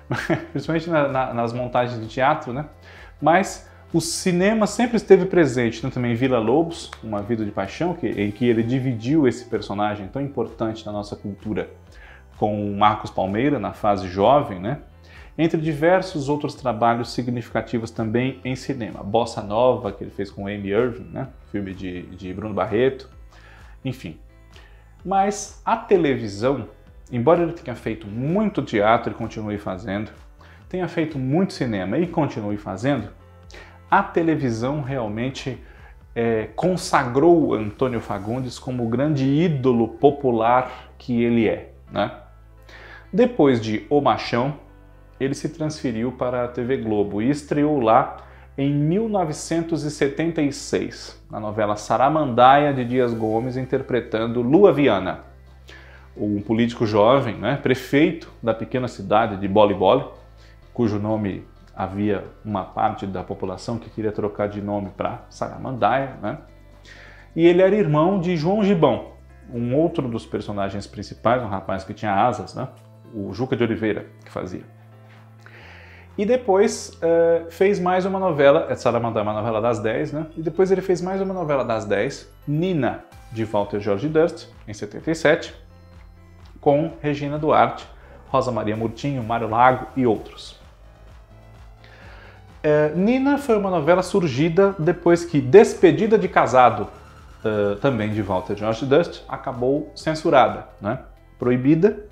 principalmente 0.53 0.89
na, 0.91 1.09
na, 1.09 1.35
nas 1.35 1.53
montagens 1.53 2.01
de 2.01 2.07
teatro, 2.07 2.53
né? 2.53 2.67
Mas 3.21 3.69
o 3.93 4.01
cinema 4.01 4.67
sempre 4.67 4.97
esteve 4.97 5.25
presente, 5.25 5.83
né? 5.83 5.91
também 5.91 6.15
Vila 6.15 6.39
Lobos, 6.39 6.91
Uma 7.03 7.23
Vida 7.23 7.45
de 7.45 7.51
Paixão, 7.51 7.95
que, 7.95 8.07
em 8.07 8.31
que 8.31 8.47
ele 8.47 8.63
dividiu 8.63 9.27
esse 9.27 9.47
personagem 9.47 10.09
tão 10.09 10.21
importante 10.21 10.85
na 10.85 10.93
nossa 10.93 11.17
cultura 11.17 11.71
com 12.37 12.75
Marcos 12.77 13.11
Palmeira 13.11 13.59
na 13.59 13.73
fase 13.73 14.07
jovem, 14.07 14.61
né? 14.61 14.79
entre 15.39 15.61
diversos 15.61 16.29
outros 16.29 16.55
trabalhos 16.55 17.13
significativos 17.13 17.91
também 17.91 18.41
em 18.45 18.55
cinema. 18.57 19.03
Bossa 19.03 19.41
Nova, 19.41 19.91
que 19.93 20.05
ele 20.05 20.11
fez 20.11 20.31
com 20.31 20.47
Amy 20.47 20.69
Irving, 20.69 21.09
né? 21.11 21.29
filme 21.51 21.73
de, 21.73 22.03
de 22.03 22.35
Bruno 22.35 22.55
Barreto, 22.55 23.09
enfim. 23.85 24.19
Mas 25.05 25.63
a 25.65 25.77
televisão, 25.77 26.69
embora 27.11 27.43
ele 27.43 27.53
tenha 27.53 27.77
feito 27.77 28.07
muito 28.07 28.63
teatro 28.63 29.13
e 29.13 29.15
continue 29.15 29.59
fazendo, 29.59 30.11
tenha 30.69 30.89
feito 30.89 31.19
muito 31.19 31.53
cinema 31.53 31.99
e 31.99 32.07
continue 32.07 32.57
fazendo, 32.57 33.11
a 33.91 34.03
televisão 34.03 34.83
realmente 34.83 35.59
é, 36.15 36.49
consagrou 36.55 37.55
Antônio 37.55 38.01
Fagundes 38.01 38.59
como 38.59 38.85
o 38.85 38.89
grande 38.89 39.25
ídolo 39.25 39.89
popular 39.89 40.93
que 40.99 41.23
ele 41.23 41.49
é. 41.49 41.73
Né? 41.91 42.13
Depois 43.13 43.61
de 43.61 43.85
O 43.89 44.01
Machão, 44.01 44.55
ele 45.19 45.35
se 45.35 45.49
transferiu 45.49 46.13
para 46.13 46.45
a 46.45 46.49
TV 46.49 46.77
Globo 46.77 47.21
e 47.23 47.31
estreou 47.31 47.81
lá 47.81 48.19
em 48.57 48.73
1976, 48.73 51.21
na 51.31 51.39
novela 51.39 51.77
Saramandaia 51.77 52.73
de 52.75 52.85
Dias 52.85 53.15
Gomes, 53.15 53.57
interpretando 53.57 54.43
Lua 54.43 54.73
Viana, 54.73 55.21
um 56.19 56.41
político 56.41 56.87
jovem, 56.87 57.37
né, 57.37 57.57
prefeito 57.57 58.33
da 58.43 58.53
pequena 58.53 58.89
cidade 58.89 59.37
de 59.37 59.47
Boli 59.49 59.75
Boli, 59.75 60.05
cujo 60.73 60.99
nome 60.99 61.45
havia 61.75 62.25
uma 62.45 62.65
parte 62.65 63.07
da 63.07 63.23
população 63.23 63.79
que 63.79 63.89
queria 63.89 64.11
trocar 64.11 64.49
de 64.49 64.61
nome 64.61 64.91
para 64.97 65.25
Saramandaia, 65.31 66.17
né? 66.21 66.39
E 67.37 67.47
ele 67.47 67.63
era 67.63 67.75
irmão 67.75 68.19
de 68.19 68.37
João 68.37 68.65
Gibão, 68.65 69.13
um 69.53 69.77
outro 69.77 70.09
dos 70.09 70.27
personagens 70.27 70.89
principais, 70.89 71.41
um 71.41 71.47
rapaz 71.47 71.85
que 71.85 71.95
tinha 71.95 72.13
asas, 72.13 72.55
né? 72.55 72.69
O 73.15 73.33
Juca 73.33 73.57
de 73.57 73.63
Oliveira 73.63 74.07
que 74.25 74.31
fazia. 74.31 74.63
E 76.19 76.27
depois 76.27 76.99
uh, 77.01 77.49
fez 77.49 77.79
mais 77.79 78.05
uma 78.05 78.19
novela, 78.19 78.67
é 78.69 78.75
Saramandá, 78.75 79.23
uma 79.23 79.33
novela 79.33 79.61
das 79.61 79.79
10, 79.79 80.13
né? 80.13 80.27
E 80.37 80.43
depois 80.43 80.73
ele 80.73 80.81
fez 80.81 81.01
mais 81.01 81.21
uma 81.21 81.33
novela 81.33 81.65
das 81.65 81.85
10, 81.85 82.29
Nina, 82.47 83.05
de 83.31 83.45
Walter 83.45 83.79
George 83.79 84.09
Durst, 84.09 84.49
em 84.67 84.75
77, 84.75 85.55
com 86.61 86.93
Regina 87.01 87.39
Duarte, 87.39 87.87
Rosa 88.29 88.51
Maria 88.51 88.77
Murtinho, 88.77 89.23
Mário 89.23 89.49
Lago 89.49 89.87
e 89.97 90.07
outros. 90.07 90.59
Uh, 92.65 92.97
Nina 92.97 93.39
foi 93.39 93.57
uma 93.57 93.71
novela 93.71 94.03
surgida 94.03 94.75
depois 94.79 95.25
que 95.25 95.41
Despedida 95.41 96.19
de 96.19 96.29
Casado, 96.29 96.89
uh, 97.45 97.77
também 97.77 98.13
de 98.13 98.21
Walter 98.21 98.57
George 98.57 98.85
Durst, 98.85 99.23
acabou 99.29 99.93
censurada, 99.95 100.67
né? 100.81 101.01
proibida 101.39 102.09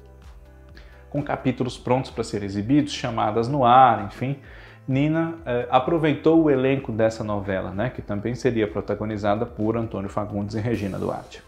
com 1.11 1.23
capítulos 1.23 1.79
prontos 1.79 2.11
para 2.11 2.23
ser 2.23 2.43
exibidos, 2.43 2.93
chamadas 2.93 3.49
no 3.49 3.65
ar, 3.65 4.05
enfim. 4.05 4.39
Nina 4.87 5.35
eh, 5.45 5.67
aproveitou 5.69 6.45
o 6.45 6.51
elenco 6.51 6.93
dessa 6.93 7.25
novela, 7.25 7.71
né, 7.71 7.91
que 7.91 8.01
também 8.01 8.35
seria 8.35 8.69
protagonizada 8.69 9.45
por 9.45 9.77
Antônio 9.77 10.09
Fagundes 10.09 10.55
e 10.55 10.61
Regina 10.61 10.97
Duarte. 10.99 11.43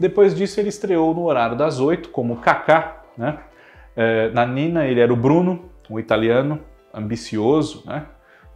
Depois 0.00 0.34
disso, 0.34 0.58
ele 0.58 0.70
estreou 0.70 1.14
no 1.14 1.24
horário 1.24 1.54
das 1.54 1.78
oito 1.78 2.08
como 2.08 2.36
Kaká. 2.36 3.02
Né? 3.18 3.38
Eh, 3.94 4.30
na 4.30 4.46
Nina, 4.46 4.86
ele 4.86 4.98
era 4.98 5.12
o 5.12 5.16
Bruno, 5.16 5.70
um 5.90 5.98
italiano 5.98 6.58
ambicioso, 6.94 7.84
né, 7.86 8.06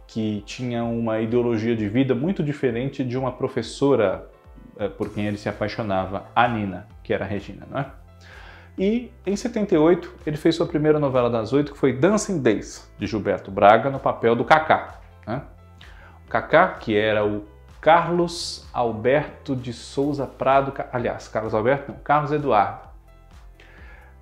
que 0.07 0.41
tinha 0.45 0.83
uma 0.83 1.19
ideologia 1.19 1.75
de 1.75 1.87
vida 1.87 2.15
muito 2.15 2.43
diferente 2.43 3.03
de 3.03 3.15
uma 3.15 3.31
professora 3.31 4.27
eh, 4.79 4.89
por 4.89 5.13
quem 5.13 5.27
ele 5.27 5.37
se 5.37 5.47
apaixonava, 5.47 6.25
a 6.35 6.47
Nina, 6.47 6.87
que 7.03 7.13
era 7.13 7.25
a 7.25 7.27
Regina. 7.27 7.67
Né? 7.69 7.85
E 8.75 9.11
em 9.23 9.35
78 9.35 10.15
ele 10.25 10.37
fez 10.37 10.55
sua 10.55 10.65
primeira 10.65 10.97
novela 10.97 11.29
das 11.29 11.53
oito, 11.53 11.73
que 11.73 11.77
foi 11.77 11.93
Dancing 11.93 12.41
Days, 12.41 12.91
de 12.97 13.05
Gilberto 13.05 13.51
Braga, 13.51 13.91
no 13.91 13.99
papel 13.99 14.35
do 14.35 14.43
Kaká. 14.43 14.99
Né? 15.27 15.43
O 16.25 16.29
Kaká, 16.29 16.69
que 16.69 16.97
era 16.97 17.23
o 17.23 17.45
Carlos 17.85 18.67
Alberto 18.73 19.55
de 19.55 19.71
Souza 19.71 20.25
Prado, 20.25 20.73
aliás, 20.91 21.27
Carlos 21.27 21.53
Alberto 21.53 21.91
não, 21.91 21.99
Carlos 21.99 22.31
Eduardo 22.31 22.89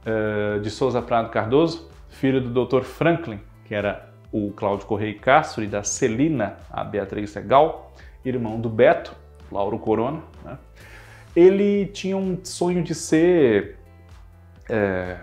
uh, 0.05 0.60
de 0.60 0.70
Souza 0.70 1.01
Prado 1.01 1.29
Cardoso, 1.29 1.89
filho 2.10 2.41
do 2.41 2.65
Dr. 2.65 2.82
Franklin, 2.84 3.39
que 3.63 3.74
era 3.74 4.10
o 4.34 4.51
Cláudio 4.51 4.86
Correia 4.86 5.17
Castro, 5.17 5.63
e 5.63 5.67
da 5.67 5.82
Celina, 5.82 6.58
a 6.70 6.84
Beatriz 6.84 7.29
Segal, 7.29 7.93
irmão 8.25 8.60
do 8.60 8.67
Beto, 8.67 9.15
Lauro 9.50 9.79
Corona. 9.79 10.22
Né? 10.43 10.58
Ele 11.34 11.86
tinha 11.86 12.17
um 12.17 12.43
sonho 12.43 12.84
de 12.84 12.93
ser 12.93 13.77
é, 14.70 15.15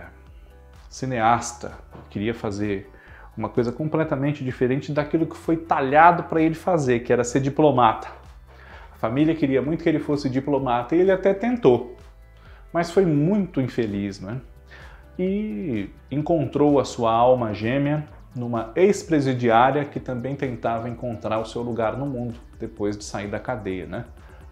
cineasta, 0.88 1.72
queria 2.08 2.32
fazer 2.32 2.90
uma 3.36 3.50
coisa 3.50 3.70
completamente 3.70 4.42
diferente 4.42 4.92
daquilo 4.92 5.26
que 5.26 5.36
foi 5.36 5.58
talhado 5.58 6.22
para 6.22 6.40
ele 6.40 6.54
fazer, 6.54 7.00
que 7.00 7.12
era 7.12 7.22
ser 7.22 7.40
diplomata. 7.40 8.19
Família 9.00 9.34
queria 9.34 9.62
muito 9.62 9.82
que 9.82 9.88
ele 9.88 9.98
fosse 9.98 10.28
diplomata 10.28 10.94
e 10.94 11.00
ele 11.00 11.10
até 11.10 11.32
tentou, 11.32 11.96
mas 12.70 12.90
foi 12.90 13.06
muito 13.06 13.58
infeliz, 13.58 14.20
né? 14.20 14.42
E 15.18 15.88
encontrou 16.10 16.78
a 16.78 16.84
sua 16.84 17.10
alma 17.10 17.54
gêmea 17.54 18.06
numa 18.36 18.72
ex-presidiária 18.76 19.86
que 19.86 19.98
também 19.98 20.36
tentava 20.36 20.86
encontrar 20.86 21.38
o 21.38 21.46
seu 21.46 21.62
lugar 21.62 21.96
no 21.96 22.04
mundo 22.04 22.34
depois 22.58 22.94
de 22.94 23.02
sair 23.02 23.28
da 23.28 23.38
cadeia, 23.38 23.86
né? 23.86 24.04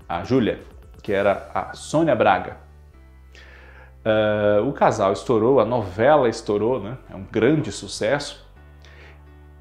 A 0.08 0.24
Júlia, 0.24 0.60
que 1.02 1.12
era 1.12 1.50
a 1.54 1.74
Sônia 1.74 2.16
Braga. 2.16 2.56
Uh, 3.98 4.66
o 4.66 4.72
casal 4.72 5.12
estourou, 5.12 5.60
a 5.60 5.66
novela 5.66 6.26
estourou, 6.26 6.82
né? 6.82 6.96
é 7.12 7.14
um 7.14 7.24
grande 7.30 7.70
sucesso. 7.70 8.48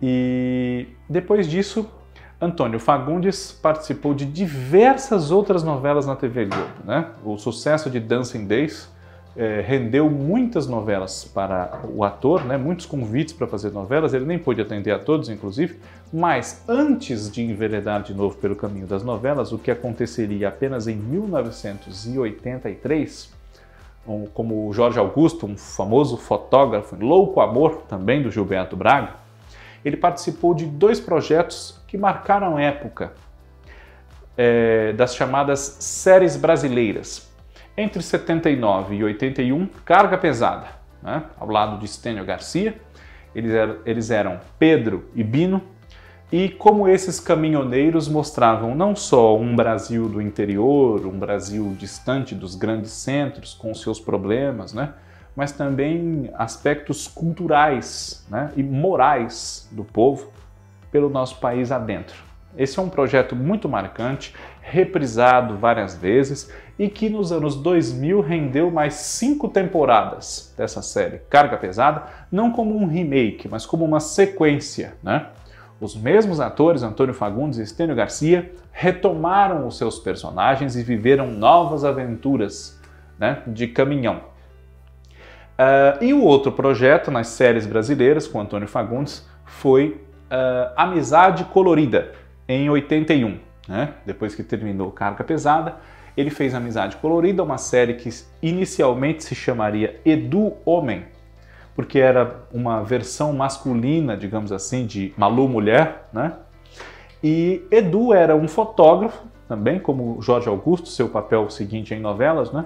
E 0.02 0.88
depois 1.10 1.46
disso, 1.46 1.92
Antônio 2.40 2.80
Fagundes 2.80 3.52
participou 3.52 4.14
de 4.14 4.24
diversas 4.24 5.32
outras 5.32 5.64
novelas 5.64 6.06
na 6.06 6.16
TV 6.16 6.46
Globo. 6.46 6.70
Né? 6.86 7.08
O 7.26 7.36
sucesso 7.36 7.90
de 7.90 8.00
Dancing 8.00 8.46
Days 8.46 8.88
eh, 9.36 9.64
rendeu 9.66 10.08
muitas 10.08 10.68
novelas 10.68 11.24
para 11.24 11.82
o 11.92 12.04
ator, 12.04 12.46
né? 12.46 12.56
muitos 12.56 12.86
convites 12.86 13.34
para 13.34 13.48
fazer 13.48 13.72
novelas, 13.72 14.14
ele 14.14 14.26
nem 14.26 14.38
pôde 14.38 14.62
atender 14.62 14.92
a 14.92 15.00
todos, 15.00 15.30
inclusive, 15.30 15.80
mas 16.14 16.64
antes 16.68 17.32
de 17.32 17.42
enveredar 17.42 18.04
de 18.04 18.14
novo 18.14 18.38
pelo 18.38 18.56
caminho 18.56 18.86
das 18.86 19.04
novelas, 19.04 19.52
o 19.52 19.58
que 19.58 19.72
aconteceria 19.72 20.50
apenas 20.50 20.88
em 20.88 20.96
1983, 20.96 23.36
como 24.34 24.72
Jorge 24.74 25.00
Augusto, 25.00 25.48
um 25.48 25.58
famoso 25.58 26.18
fotógrafo, 26.18 26.96
louco 26.96 27.42
amor 27.42 27.82
também 27.90 28.22
do 28.22 28.30
Gilberto 28.30 28.76
Braga, 28.76 29.26
ele 29.84 29.98
participou 29.98 30.54
de 30.54 30.66
dois 30.66 31.00
projetos 31.00 31.82
que 31.88 31.98
marcaram 31.98 32.58
época 32.58 33.14
é, 34.38 34.94
das 34.94 35.16
chamadas 35.16 35.78
séries 35.80 36.38
brasileiras. 36.38 37.32
Entre 37.76 38.02
79 38.02 38.96
e 38.96 39.04
81, 39.04 39.68
Carga 39.86 40.18
Pesada, 40.18 40.68
né, 41.02 41.24
ao 41.40 41.48
lado 41.48 41.80
de 41.80 41.88
Stênio 41.88 42.26
Garcia, 42.26 42.76
eles 43.36 43.52
eram, 43.52 43.78
eles 43.86 44.12
eram 44.12 44.40
Pedro 44.58 45.10
e 45.14 45.24
Bino, 45.24 45.62
e 46.32 46.50
como 46.50 46.88
esses 46.88 47.20
caminhoneiros 47.20 48.10
mostravam 48.10 48.76
não 48.76 48.96
só 48.96 49.38
um 49.38 49.56
Brasil 49.56 50.10
do 50.10 50.22
interior, 50.22 51.06
um 51.06 51.18
Brasil 51.18 51.74
distante 51.78 52.36
dos 52.36 52.54
grandes 52.56 52.92
centros, 52.92 53.54
com 53.54 53.74
seus 53.74 54.00
problemas, 54.00 54.74
né? 54.74 54.94
Mas 55.38 55.52
também 55.52 56.32
aspectos 56.34 57.08
culturais 57.08 58.26
né? 58.28 58.52
e 58.58 58.64
morais 58.64 59.70
do 59.72 59.84
povo 59.84 60.32
pelo 60.92 61.10
nosso 61.10 61.40
país 61.40 61.72
adentro. 61.72 62.16
Esse 62.58 62.80
é 62.80 62.82
um 62.82 62.90
projeto 62.90 63.36
muito 63.36 63.70
marcante, 63.70 64.34
reprisado 64.62 65.56
várias 65.56 65.96
vezes 65.96 66.52
e 66.80 66.90
que 66.90 67.08
nos 67.08 67.32
anos 67.32 67.56
2000 67.56 68.20
rendeu 68.20 68.72
mais 68.72 68.96
cinco 68.96 69.48
temporadas 69.48 70.56
dessa 70.58 70.82
série 70.82 71.20
Carga 71.30 71.56
Pesada, 71.56 72.06
não 72.32 72.52
como 72.52 72.76
um 72.76 72.88
remake, 72.88 73.48
mas 73.48 73.64
como 73.64 73.86
uma 73.86 74.00
sequência, 74.00 74.96
né? 75.04 75.28
Os 75.80 75.96
mesmos 75.96 76.40
atores, 76.40 76.82
Antônio 76.82 77.14
Fagundes 77.14 77.60
e 77.60 77.62
Estênio 77.62 77.96
Garcia, 77.96 78.52
retomaram 78.72 79.68
os 79.68 79.78
seus 79.78 80.00
personagens 80.00 80.76
e 80.76 80.82
viveram 80.82 81.28
novas 81.28 81.86
aventuras 81.86 82.82
né, 83.20 83.44
de 83.46 83.68
caminhão. 83.68 84.36
Uh, 85.58 86.04
e 86.04 86.14
o 86.14 86.24
outro 86.24 86.52
projeto 86.52 87.10
nas 87.10 87.28
séries 87.28 87.66
brasileiras 87.66 88.28
com 88.28 88.40
Antônio 88.40 88.68
Fagundes 88.68 89.28
foi 89.44 90.00
uh, 90.32 90.72
Amizade 90.76 91.46
Colorida, 91.46 92.12
em 92.48 92.70
81. 92.70 93.40
Né? 93.68 93.94
Depois 94.06 94.36
que 94.36 94.44
terminou 94.44 94.92
Carga 94.92 95.24
Pesada, 95.24 95.78
ele 96.16 96.30
fez 96.30 96.54
Amizade 96.54 96.98
Colorida, 96.98 97.44
uma 97.44 97.58
série 97.58 97.96
que 97.96 98.10
inicialmente 98.42 99.24
se 99.24 99.36
chamaria 99.36 100.00
Edu 100.06 100.54
Homem, 100.66 101.06
porque 101.76 102.00
era 102.00 102.42
uma 102.52 102.84
versão 102.84 103.34
masculina, 103.34 104.16
digamos 104.16 104.52
assim, 104.52 104.86
de 104.86 105.14
Malu 105.18 105.48
Mulher, 105.48 106.08
né? 106.14 106.34
E 107.24 107.64
Edu 107.72 108.14
era 108.14 108.36
um 108.36 108.48
fotógrafo, 108.48 109.24
também 109.48 109.80
como 109.80 110.22
Jorge 110.22 110.48
Augusto, 110.50 110.88
seu 110.88 111.10
papel 111.10 111.50
seguinte 111.50 111.94
em 111.94 112.00
novelas, 112.00 112.52
né? 112.52 112.66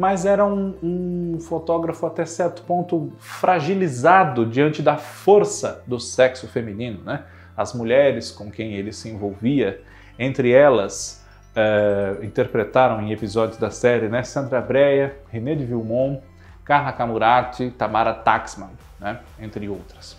Mas 0.00 0.24
era 0.24 0.46
um, 0.46 0.74
um 0.82 1.40
fotógrafo 1.40 2.06
até 2.06 2.24
certo 2.24 2.62
ponto 2.62 3.12
fragilizado 3.18 4.46
diante 4.46 4.80
da 4.80 4.96
força 4.96 5.84
do 5.86 6.00
sexo 6.00 6.48
feminino, 6.48 7.02
né? 7.04 7.24
As 7.54 7.74
mulheres 7.74 8.30
com 8.30 8.50
quem 8.50 8.72
ele 8.72 8.94
se 8.94 9.10
envolvia, 9.10 9.82
entre 10.18 10.52
elas 10.52 11.22
é, 11.54 12.16
interpretaram 12.22 13.02
em 13.02 13.12
episódios 13.12 13.58
da 13.58 13.70
série, 13.70 14.08
né? 14.08 14.22
Sandra 14.22 14.62
Breia, 14.62 15.18
René 15.28 15.54
de 15.54 15.66
Vilmont, 15.66 16.22
Carla 16.64 16.92
Camurati, 16.92 17.70
Tamara 17.70 18.14
Taxman, 18.14 18.70
né? 18.98 19.20
entre 19.38 19.68
outras. 19.68 20.16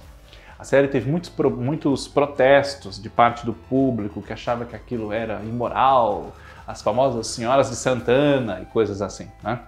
A 0.60 0.64
série 0.64 0.90
teve 0.90 1.10
muitos, 1.10 1.32
muitos 1.58 2.08
protestos 2.08 3.02
de 3.02 3.10
parte 3.10 3.44
do 3.48 3.54
público 3.54 4.22
que 4.22 4.32
achava 4.32 4.64
que 4.64 4.76
aquilo 4.76 5.12
era 5.12 5.42
imoral, 5.42 6.36
as 6.72 6.82
famosas 6.82 7.28
Senhoras 7.28 7.70
de 7.70 7.76
Santana 7.76 8.62
e 8.62 8.66
coisas 8.66 9.02
assim. 9.02 9.30
Né? 9.44 9.60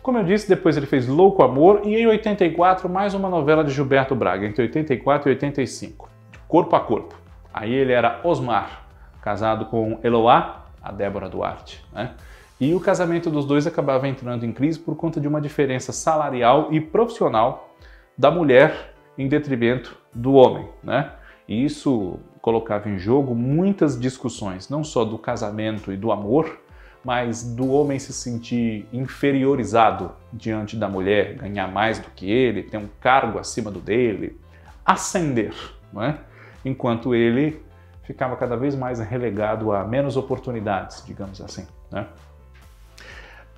Como 0.00 0.16
eu 0.18 0.24
disse, 0.24 0.48
depois 0.48 0.76
ele 0.76 0.86
fez 0.86 1.08
Louco 1.08 1.42
Amor 1.42 1.82
e 1.84 1.96
em 1.96 2.06
84 2.06 2.88
mais 2.88 3.14
uma 3.14 3.28
novela 3.28 3.64
de 3.64 3.72
Gilberto 3.72 4.14
Braga, 4.14 4.46
entre 4.46 4.62
84 4.62 5.28
e 5.28 5.32
85, 5.32 6.08
Corpo 6.46 6.76
a 6.76 6.80
Corpo. 6.80 7.16
Aí 7.52 7.72
ele 7.72 7.92
era 7.92 8.20
Osmar, 8.22 8.86
casado 9.20 9.66
com 9.66 9.98
Eloá, 10.04 10.66
a 10.80 10.92
Débora 10.92 11.28
Duarte. 11.28 11.84
Né? 11.92 12.12
E 12.60 12.72
o 12.74 12.80
casamento 12.80 13.28
dos 13.28 13.44
dois 13.44 13.66
acabava 13.66 14.06
entrando 14.06 14.46
em 14.46 14.52
crise 14.52 14.78
por 14.78 14.94
conta 14.94 15.20
de 15.20 15.26
uma 15.26 15.40
diferença 15.40 15.92
salarial 15.92 16.68
e 16.70 16.80
profissional 16.80 17.74
da 18.16 18.30
mulher 18.30 18.94
em 19.18 19.26
detrimento 19.26 19.96
do 20.14 20.34
homem, 20.34 20.68
né? 20.82 21.10
E 21.48 21.64
isso 21.64 22.20
colocava 22.44 22.90
em 22.90 22.98
jogo 22.98 23.34
muitas 23.34 23.98
discussões, 23.98 24.68
não 24.68 24.84
só 24.84 25.02
do 25.02 25.16
casamento 25.16 25.90
e 25.90 25.96
do 25.96 26.12
amor, 26.12 26.60
mas 27.02 27.42
do 27.42 27.70
homem 27.70 27.98
se 27.98 28.12
sentir 28.12 28.86
inferiorizado 28.92 30.12
diante 30.30 30.76
da 30.76 30.86
mulher, 30.86 31.36
ganhar 31.36 31.66
mais 31.68 31.98
do 31.98 32.10
que 32.10 32.30
ele, 32.30 32.62
ter 32.62 32.76
um 32.76 32.86
cargo 33.00 33.38
acima 33.38 33.70
do 33.70 33.80
dele, 33.80 34.38
ascender, 34.84 35.54
é? 35.96 36.16
enquanto 36.62 37.14
ele 37.14 37.62
ficava 38.02 38.36
cada 38.36 38.58
vez 38.58 38.76
mais 38.76 39.00
relegado 39.00 39.72
a 39.72 39.82
menos 39.82 40.14
oportunidades, 40.14 41.02
digamos 41.06 41.40
assim. 41.40 41.66
Né? 41.90 42.06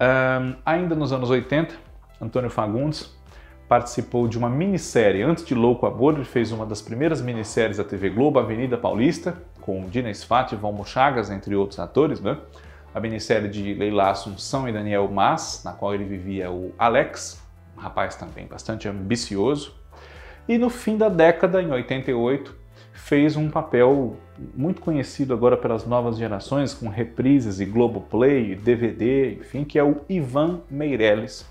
Um, 0.01 0.55
ainda 0.65 0.95
nos 0.95 1.13
anos 1.13 1.29
80, 1.29 1.75
Antônio 2.21 2.51
Fagundes 2.51 3.13
participou 3.69 4.29
de 4.29 4.39
uma 4.39 4.49
minissérie. 4.49 5.23
Antes 5.23 5.45
de 5.45 5.55
Louco 5.55 5.87
Amor, 5.87 6.15
ele 6.15 6.25
fez 6.25 6.53
uma 6.53 6.65
das 6.65 6.81
primeiras 6.81 7.21
minisséries 7.21 7.79
da 7.79 7.85
TV 7.85 8.11
Globo, 8.11 8.39
Avenida 8.39 8.79
Paulista, 8.79 9.37
com 9.61 9.89
Dina 9.89 10.13
Sfat 10.13 10.53
e 10.53 10.57
Valmo 10.57 10.85
Chagas, 10.85 11.31
entre 11.31 11.55
outros 11.57 11.81
atores, 11.81 12.21
né? 12.21 12.39
A 12.95 13.01
minissérie 13.01 13.49
de 13.49 13.75
Leila 13.75 14.11
Assunção 14.11 14.69
e 14.69 14.73
Daniel 14.73 15.09
Mas, 15.09 15.63
na 15.65 15.73
qual 15.73 15.95
ele 15.95 16.05
vivia 16.05 16.51
o 16.51 16.73
Alex, 16.79 17.43
um 17.77 17.81
rapaz 17.81 18.15
também 18.15 18.47
bastante 18.47 18.89
ambicioso. 18.89 19.75
E 20.49 20.57
no 20.57 20.71
fim 20.71 20.97
da 20.97 21.09
década, 21.09 21.61
em 21.61 21.71
88, 21.71 22.55
fez 22.93 23.37
um 23.37 23.51
papel 23.51 24.17
muito 24.55 24.81
conhecido 24.81 25.35
agora 25.35 25.57
pelas 25.57 25.85
novas 25.85 26.17
gerações, 26.17 26.73
com 26.73 26.89
reprises 26.89 27.61
e 27.61 27.65
Globoplay, 27.65 28.55
DVD, 28.55 29.35
enfim, 29.35 29.65
que 29.65 29.79
é 29.79 29.85
o 29.85 30.01
Ivan 30.09 30.61
Meirelles, 30.71 31.47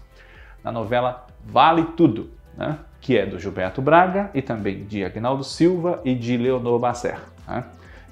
na 0.63 0.71
novela 0.71 1.24
Vale 1.45 1.83
Tudo, 1.97 2.29
né? 2.57 2.79
que 2.99 3.17
é 3.17 3.25
do 3.25 3.39
Gilberto 3.39 3.81
Braga 3.81 4.31
e 4.33 4.41
também 4.41 4.83
de 4.85 5.03
Agnaldo 5.03 5.43
Silva 5.43 6.01
e 6.03 6.15
de 6.15 6.35
Leonor 6.37 6.79
Bacer. 6.79 7.19
Né? 7.47 7.63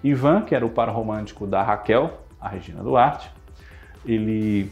Ivan, 0.04 0.42
que 0.42 0.54
era 0.54 0.66
o 0.66 0.70
par 0.70 0.90
romântico 0.90 1.48
da 1.48 1.64
Raquel, 1.64 2.22
a 2.40 2.48
Regina 2.48 2.84
Duarte, 2.84 3.32
ele 4.06 4.72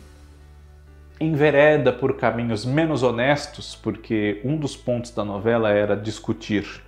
envereda 1.20 1.92
por 1.92 2.18
caminhos 2.18 2.66
menos 2.66 3.04
honestos, 3.04 3.76
porque 3.76 4.42
um 4.44 4.58
dos 4.58 4.76
pontos 4.76 5.12
da 5.12 5.24
novela 5.24 5.72
era 5.72 5.96
discutir 5.96 6.82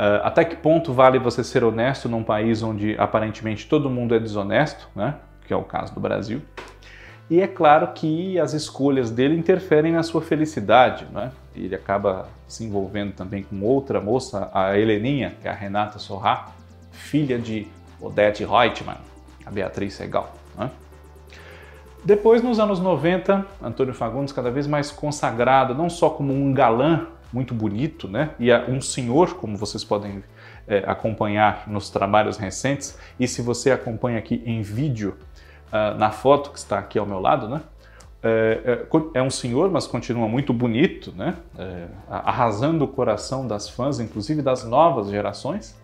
Uh, 0.00 0.24
até 0.24 0.46
que 0.46 0.56
ponto 0.56 0.94
vale 0.94 1.18
você 1.18 1.44
ser 1.44 1.62
honesto 1.62 2.08
num 2.08 2.24
país 2.24 2.62
onde 2.62 2.96
aparentemente 2.98 3.68
todo 3.68 3.90
mundo 3.90 4.14
é 4.14 4.18
desonesto, 4.18 4.88
né? 4.96 5.16
que 5.46 5.52
é 5.52 5.56
o 5.56 5.62
caso 5.62 5.92
do 5.92 6.00
Brasil? 6.00 6.40
E 7.30 7.40
é 7.40 7.46
claro 7.46 7.92
que 7.92 8.40
as 8.40 8.54
escolhas 8.54 9.08
dele 9.08 9.36
interferem 9.36 9.92
na 9.92 10.02
sua 10.02 10.20
felicidade, 10.20 11.06
né? 11.12 11.30
Ele 11.54 11.76
acaba 11.76 12.28
se 12.48 12.64
envolvendo 12.64 13.12
também 13.12 13.44
com 13.44 13.62
outra 13.62 14.00
moça, 14.00 14.50
a 14.52 14.76
Heleninha, 14.76 15.36
que 15.40 15.46
é 15.46 15.50
a 15.50 15.54
Renata 15.54 16.00
Sorrá, 16.00 16.50
filha 16.90 17.38
de 17.38 17.68
Odete 18.00 18.44
Reutemann, 18.44 18.98
a 19.46 19.50
Beatriz 19.50 19.94
Segal. 19.94 20.34
Né? 20.58 20.70
Depois, 22.04 22.42
nos 22.42 22.58
anos 22.58 22.80
90, 22.80 23.46
Antônio 23.62 23.94
Fagundes 23.94 24.32
cada 24.32 24.50
vez 24.50 24.66
mais 24.66 24.90
consagrado 24.90 25.72
não 25.72 25.88
só 25.88 26.10
como 26.10 26.32
um 26.32 26.52
galã 26.52 27.06
muito 27.32 27.54
bonito, 27.54 28.08
né? 28.08 28.30
E 28.40 28.52
um 28.52 28.80
senhor, 28.80 29.34
como 29.36 29.56
vocês 29.56 29.84
podem 29.84 30.24
é, 30.66 30.78
acompanhar 30.86 31.64
nos 31.68 31.90
trabalhos 31.90 32.36
recentes, 32.36 32.98
e 33.20 33.28
se 33.28 33.40
você 33.40 33.70
acompanha 33.70 34.18
aqui 34.18 34.42
em 34.44 34.62
vídeo, 34.62 35.16
uh, 35.72 35.98
na 35.98 36.10
foto 36.10 36.50
que 36.50 36.58
está 36.58 36.78
aqui 36.78 36.98
ao 36.98 37.06
meu 37.06 37.20
lado, 37.20 37.48
né? 37.48 37.60
É, 38.22 38.84
é, 39.14 39.18
é 39.18 39.22
um 39.22 39.30
senhor, 39.30 39.70
mas 39.70 39.86
continua 39.86 40.28
muito 40.28 40.52
bonito, 40.52 41.12
né? 41.16 41.36
É, 41.58 41.86
arrasando 42.10 42.84
o 42.84 42.88
coração 42.88 43.46
das 43.46 43.68
fãs, 43.68 43.98
inclusive 43.98 44.42
das 44.42 44.62
novas 44.62 45.08
gerações. 45.08 45.74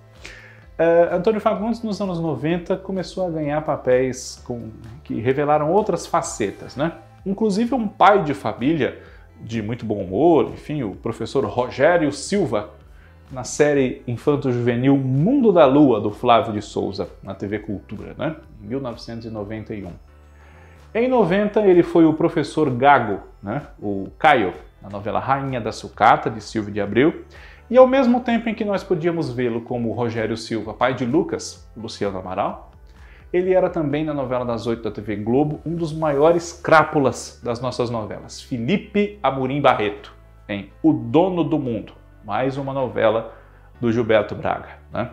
É, 0.79 1.09
Antônio 1.13 1.41
Fagundes, 1.41 1.83
nos 1.83 1.99
anos 2.01 2.21
90, 2.21 2.77
começou 2.77 3.27
a 3.27 3.31
ganhar 3.31 3.63
papéis 3.63 4.43
com, 4.45 4.69
que 5.03 5.19
revelaram 5.19 5.73
outras 5.73 6.07
facetas, 6.07 6.77
né? 6.77 6.93
Inclusive 7.25 7.75
um 7.75 7.89
pai 7.89 8.23
de 8.23 8.35
família 8.35 9.01
de 9.41 9.63
muito 9.63 9.87
bom 9.87 10.03
humor, 10.03 10.51
enfim, 10.53 10.83
o 10.83 10.95
professor 10.95 11.45
Rogério 11.47 12.13
Silva, 12.13 12.71
na 13.31 13.45
série 13.45 14.03
infanto-juvenil 14.07 14.97
Mundo 14.97 15.53
da 15.53 15.67
Lua, 15.67 16.01
do 16.01 16.11
Flávio 16.11 16.53
de 16.53 16.63
Souza, 16.63 17.09
na 17.23 17.35
TV 17.35 17.59
Cultura, 17.59 18.15
né? 18.17 18.37
em 18.63 18.69
1991. 18.69 19.91
Em 20.95 21.09
90, 21.09 21.61
ele 21.67 21.83
foi 21.83 22.05
o 22.07 22.15
professor 22.15 22.71
Gago, 22.71 23.21
né? 23.43 23.63
o 23.81 24.09
Caio, 24.19 24.55
na 24.81 24.89
novela 24.89 25.19
Rainha 25.19 25.61
da 25.61 25.73
Sucata, 25.73 26.31
de 26.31 26.41
Silvio 26.41 26.73
de 26.73 26.81
Abreu, 26.81 27.25
e 27.69 27.77
ao 27.77 27.87
mesmo 27.87 28.21
tempo 28.21 28.49
em 28.49 28.55
que 28.55 28.65
nós 28.65 28.85
podíamos 28.85 29.33
vê-lo 29.33 29.61
como 29.61 29.93
Rogério 29.93 30.37
Silva, 30.37 30.73
pai 30.73 30.95
de 30.95 31.05
Lucas, 31.05 31.69
Luciano 31.77 32.19
Amaral, 32.19 32.71
ele 33.33 33.53
era 33.53 33.69
também 33.69 34.05
na 34.05 34.15
novela 34.15 34.45
das 34.45 34.69
oito 34.69 34.85
da 34.85 34.91
TV 34.91 35.17
Globo 35.17 35.61
um 35.67 35.75
dos 35.75 35.93
maiores 35.93 36.53
crápulas 36.53 37.41
das 37.43 37.61
nossas 37.61 37.91
novelas, 37.91 38.41
Felipe 38.41 39.19
Amorim 39.21 39.61
Barreto, 39.61 40.15
em 40.49 40.71
O 40.81 40.93
Dono 40.93 41.43
do 41.43 41.59
Mundo, 41.59 41.93
mais 42.27 42.57
uma 42.57 42.73
novela 42.73 43.33
do 43.81 43.93
Gilberto 43.93 44.35
Braga. 44.35 44.71
Né? 44.93 45.09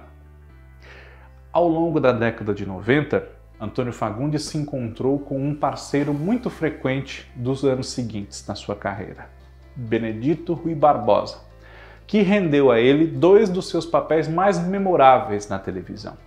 Ao 1.51 1.67
longo 1.67 1.99
da 1.99 2.11
década 2.11 2.55
de 2.55 2.65
90, 2.65 3.23
Antônio 3.61 3.93
Fagundes 3.93 4.45
se 4.45 4.57
encontrou 4.57 5.19
com 5.19 5.37
um 5.37 5.53
parceiro 5.53 6.11
muito 6.11 6.49
frequente 6.49 7.31
dos 7.35 7.63
anos 7.63 7.91
seguintes 7.91 8.47
na 8.47 8.55
sua 8.55 8.75
carreira, 8.75 9.29
Benedito 9.75 10.55
Rui 10.55 10.73
Barbosa, 10.73 11.37
que 12.07 12.23
rendeu 12.23 12.71
a 12.71 12.79
ele 12.79 13.05
dois 13.05 13.47
dos 13.47 13.69
seus 13.69 13.85
papéis 13.85 14.27
mais 14.27 14.57
memoráveis 14.57 15.47
na 15.47 15.59
televisão. 15.59 16.17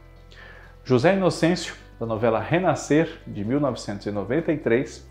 José 0.85 1.17
Inocêncio, 1.17 1.75
da 1.99 2.07
novela 2.07 2.39
Renascer, 2.39 3.23
de 3.27 3.45
1993, 3.45 5.05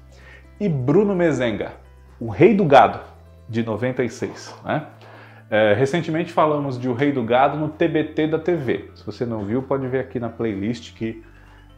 e 0.57 0.69
Bruno 0.69 1.13
Mezenga, 1.13 1.73
O 2.17 2.29
Rei 2.29 2.55
do 2.55 2.63
Gado, 2.63 3.01
de 3.49 3.61
96. 3.61 4.55
Né? 4.63 4.88
É, 5.49 5.73
recentemente 5.73 6.31
falamos 6.31 6.79
de 6.79 6.89
O 6.89 6.93
Rei 6.93 7.12
do 7.12 7.23
Gado 7.23 7.58
no 7.58 7.69
TBT 7.69 8.27
da 8.27 8.39
TV. 8.39 8.89
Se 8.95 9.05
você 9.05 9.25
não 9.25 9.45
viu, 9.45 9.62
pode 9.62 9.88
ver 9.88 9.99
aqui 9.99 10.19
na 10.19 10.29
playlist 10.29 10.93
que 10.95 11.23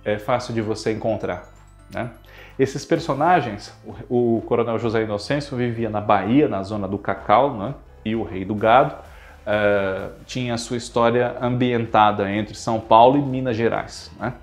é 0.05 0.17
fácil 0.17 0.53
de 0.53 0.61
você 0.61 0.93
encontrar. 0.93 1.49
Né? 1.93 2.09
Esses 2.57 2.85
personagens, 2.85 3.73
o, 4.09 4.37
o 4.37 4.41
Coronel 4.41 4.79
José 4.79 5.03
Inocêncio 5.03 5.57
vivia 5.57 5.89
na 5.89 5.99
Bahia, 5.99 6.47
na 6.47 6.63
zona 6.63 6.87
do 6.87 6.97
Cacau, 6.97 7.57
né? 7.57 7.75
e 8.05 8.15
o 8.15 8.23
Rei 8.23 8.45
do 8.45 8.55
Gado 8.55 8.95
uh, 8.95 10.13
tinha 10.25 10.57
sua 10.57 10.77
história 10.77 11.35
ambientada 11.41 12.31
entre 12.31 12.55
São 12.55 12.79
Paulo 12.79 13.17
e 13.17 13.21
Minas 13.21 13.57
Gerais. 13.57 14.09
Né? 14.17 14.33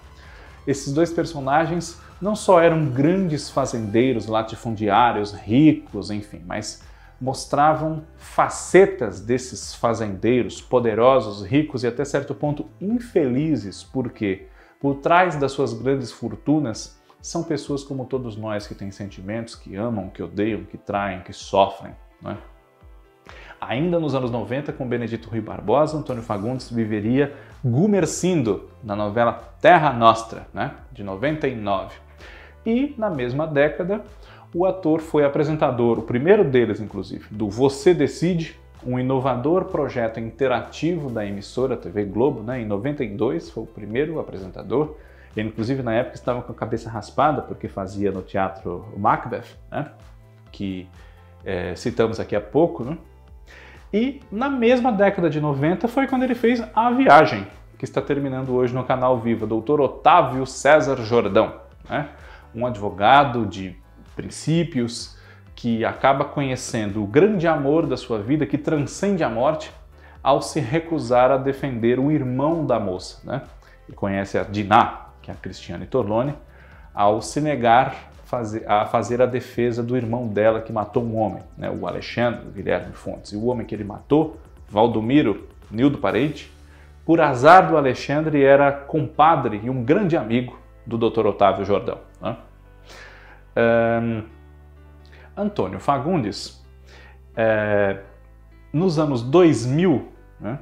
Esses 0.67 0.93
dois 0.93 1.11
personagens 1.11 2.01
não 2.21 2.37
só 2.37 2.61
eram 2.61 2.87
grandes 2.87 3.51
fazendeiros, 3.51 4.27
latifundiários, 4.27 5.33
ricos, 5.33 6.11
enfim, 6.11 6.43
mas 6.47 6.83
mostravam 7.21 8.05
facetas 8.17 9.21
desses 9.21 9.75
fazendeiros 9.75 10.61
poderosos, 10.61 11.45
ricos 11.45 11.85
e 11.85 11.87
até 11.87 12.05
certo 12.05 12.35
ponto 12.35 12.69
infelizes, 12.81 13.83
porque 13.83 14.47
por 14.81 14.97
trás 14.97 15.37
das 15.37 15.53
suas 15.53 15.73
grandes 15.73 16.13
fortunas 16.13 17.01
são 17.21 17.43
pessoas 17.43 17.83
como 17.83 18.05
todos 18.05 18.37
nós 18.37 18.67
que 18.67 18.75
têm 18.75 18.91
sentimentos, 18.91 19.55
que 19.55 19.75
amam, 19.75 20.11
que 20.11 20.23
odeiam, 20.23 20.65
que 20.65 20.77
traem, 20.77 21.23
que 21.23 21.33
sofrem. 21.33 21.95
Né? 22.21 22.37
Ainda 23.59 23.99
nos 23.99 24.15
anos 24.15 24.31
90, 24.31 24.75
com 24.75 24.87
Benedito 24.87 25.31
Rui 25.31 25.41
Barbosa, 25.41 25.97
Antônio 25.97 26.23
Fagundes 26.23 26.71
viveria 26.71 27.35
Gumercindo 27.65 28.69
na 28.83 28.95
novela 28.95 29.33
Terra 29.59 29.91
Nostra, 29.91 30.47
né? 30.53 30.75
de 30.93 31.03
99. 31.03 31.95
E 32.67 32.95
na 32.99 33.09
mesma 33.09 33.47
década, 33.47 34.05
o 34.55 34.65
ator 34.65 35.01
foi 35.01 35.25
apresentador, 35.25 35.99
o 35.99 36.03
primeiro 36.03 36.45
deles 36.45 36.81
inclusive, 36.81 37.27
do 37.31 37.51
Você 37.51 37.93
Decide, 37.93 38.57
um 38.87 38.99
inovador 38.99 39.65
projeto 39.65 40.21
interativo 40.21 41.11
da 41.11 41.27
emissora 41.27 41.77
TV 41.77 42.05
Globo, 42.05 42.43
né? 42.43 42.61
em 42.61 42.67
92 42.67 43.51
foi 43.51 43.65
o 43.65 43.67
primeiro 43.67 44.21
apresentador. 44.21 44.97
Ele, 45.37 45.49
inclusive, 45.49 45.83
na 45.83 45.95
época 45.95 46.17
estava 46.17 46.43
com 46.43 46.53
a 46.53 46.55
cabeça 46.55 46.89
raspada 46.89 47.43
porque 47.43 47.67
fazia 47.67 48.13
no 48.13 48.23
teatro 48.23 48.87
Macbeth, 48.97 49.47
né? 49.71 49.91
que 50.53 50.87
é, 51.45 51.75
citamos 51.75 52.21
aqui 52.21 52.37
há 52.37 52.41
pouco. 52.41 52.85
Né? 52.85 52.99
E 53.93 54.21
na 54.31 54.49
mesma 54.49 54.93
década 54.93 55.31
de 55.31 55.41
90 55.41 55.89
foi 55.89 56.07
quando 56.07 56.23
ele 56.23 56.35
fez 56.35 56.63
A 56.75 56.91
Viagem, 56.91 57.47
que 57.79 57.85
está 57.85 58.03
terminando 58.03 58.55
hoje 58.55 58.75
no 58.75 58.85
canal 58.85 59.19
Viva, 59.19 59.47
Dr. 59.47 59.81
Otávio 59.81 60.47
César 60.47 60.97
Jordão, 60.99 61.55
né? 61.89 62.11
um 62.55 62.67
advogado 62.67 63.47
de 63.47 63.83
princípios 64.15 65.17
que 65.55 65.85
acaba 65.85 66.25
conhecendo 66.25 67.03
o 67.03 67.07
grande 67.07 67.47
amor 67.47 67.87
da 67.87 67.97
sua 67.97 68.19
vida 68.19 68.47
que 68.47 68.59
transcende 68.59 69.23
a 69.23 69.29
morte 69.29 69.73
ao 70.23 70.41
se 70.41 70.59
recusar 70.59 71.31
a 71.31 71.37
defender 71.37 71.99
o 71.99 72.11
irmão 72.11 72.67
da 72.67 72.81
moça. 72.81 73.21
Né? 73.25 73.43
Ele 73.87 73.97
conhece 73.97 74.39
a 74.39 74.43
Diná, 74.43 75.09
que 75.21 75.31
é 75.31 75.35
a 75.35 75.37
Cristiane 75.37 75.87
Torlone, 75.87 76.35
ao 76.95 77.21
se 77.21 77.41
negar 77.41 78.11
a 78.67 78.87
fazer 78.87 79.23
a 79.23 79.27
defesa 79.27 79.83
do 79.83 79.97
irmão 79.97 80.27
dela 80.27 80.61
que 80.61 80.73
matou 80.73 81.05
um 81.05 81.17
homem, 81.17 81.43
né, 81.57 81.71
o 81.71 81.87
Alexandre 81.87 82.43
Guilherme 82.53 82.93
Fontes. 82.93 83.33
E 83.33 83.37
o 83.37 83.45
homem 83.47 83.67
que 83.67 83.75
ele 83.75 83.85
matou, 83.85 84.39
Valdomiro 84.69 85.47
Nildo 85.71 85.99
Parente, 85.99 86.53
por 87.05 87.21
azar 87.21 87.69
do 87.69 87.77
Alexandre, 87.77 88.43
era 88.43 88.73
compadre 88.73 89.61
e 89.63 89.71
um 89.71 89.85
grande 89.85 90.17
amigo 90.17 90.59
do 90.87 90.99
Dr. 90.99 91.27
Otávio 91.27 91.65
Jordão. 91.65 91.99
Né? 92.21 92.37
Um, 93.57 94.23
Antônio 95.37 95.81
Fagundes, 95.81 96.65
é, 97.37 97.99
nos 98.73 98.99
anos 98.99 99.23
2000, 99.23 100.09
né, 100.41 100.59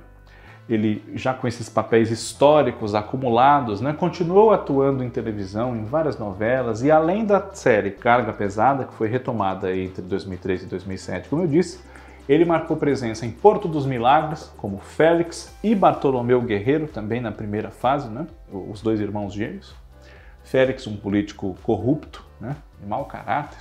ele 0.69 1.03
já 1.15 1.35
com 1.35 1.47
esses 1.47 1.69
papéis 1.69 2.11
históricos 2.11 2.95
acumulados, 2.95 3.81
né, 3.81 3.93
continuou 3.93 4.53
atuando 4.53 5.05
em 5.05 5.11
televisão, 5.11 5.77
em 5.77 5.85
várias 5.85 6.19
novelas, 6.19 6.83
e 6.83 6.91
além 6.91 7.27
da 7.27 7.53
série 7.53 7.91
Carga 7.91 8.33
Pesada, 8.33 8.85
que 8.85 8.95
foi 8.95 9.09
retomada 9.09 9.77
entre 9.77 10.03
2003 10.03 10.63
e 10.63 10.67
2007, 10.67 11.29
como 11.29 11.43
eu 11.43 11.47
disse, 11.47 11.81
ele 12.29 12.45
marcou 12.45 12.77
presença 12.77 13.27
em 13.27 13.31
Porto 13.31 13.67
dos 13.67 13.85
Milagres, 13.85 14.53
como 14.57 14.79
Félix 14.79 15.55
e 15.63 15.75
Bartolomeu 15.75 16.41
Guerreiro, 16.41 16.87
também 16.87 17.21
na 17.21 17.33
primeira 17.33 17.71
fase, 17.71 18.09
né, 18.09 18.27
os 18.51 18.81
dois 18.81 19.01
irmãos 19.01 19.35
gêmeos. 19.35 19.75
Félix, 20.45 20.87
um 20.87 20.97
político 20.97 21.57
corrupto, 21.63 22.25
né, 22.43 22.57
de 22.81 22.87
mau 22.87 23.05
caráter, 23.05 23.59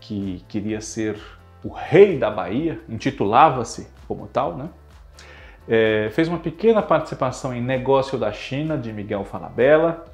que 0.00 0.44
queria 0.48 0.80
ser 0.80 1.16
o 1.64 1.68
rei 1.68 2.18
da 2.18 2.30
Bahia, 2.30 2.80
intitulava-se 2.88 3.88
como 4.06 4.26
tal, 4.26 4.56
né? 4.56 4.68
É, 5.68 6.10
fez 6.12 6.28
uma 6.28 6.38
pequena 6.38 6.80
participação 6.80 7.52
em 7.54 7.60
Negócio 7.60 8.18
da 8.18 8.32
China, 8.32 8.76
de 8.76 8.92
Miguel 8.92 9.24
Falabella. 9.24 10.04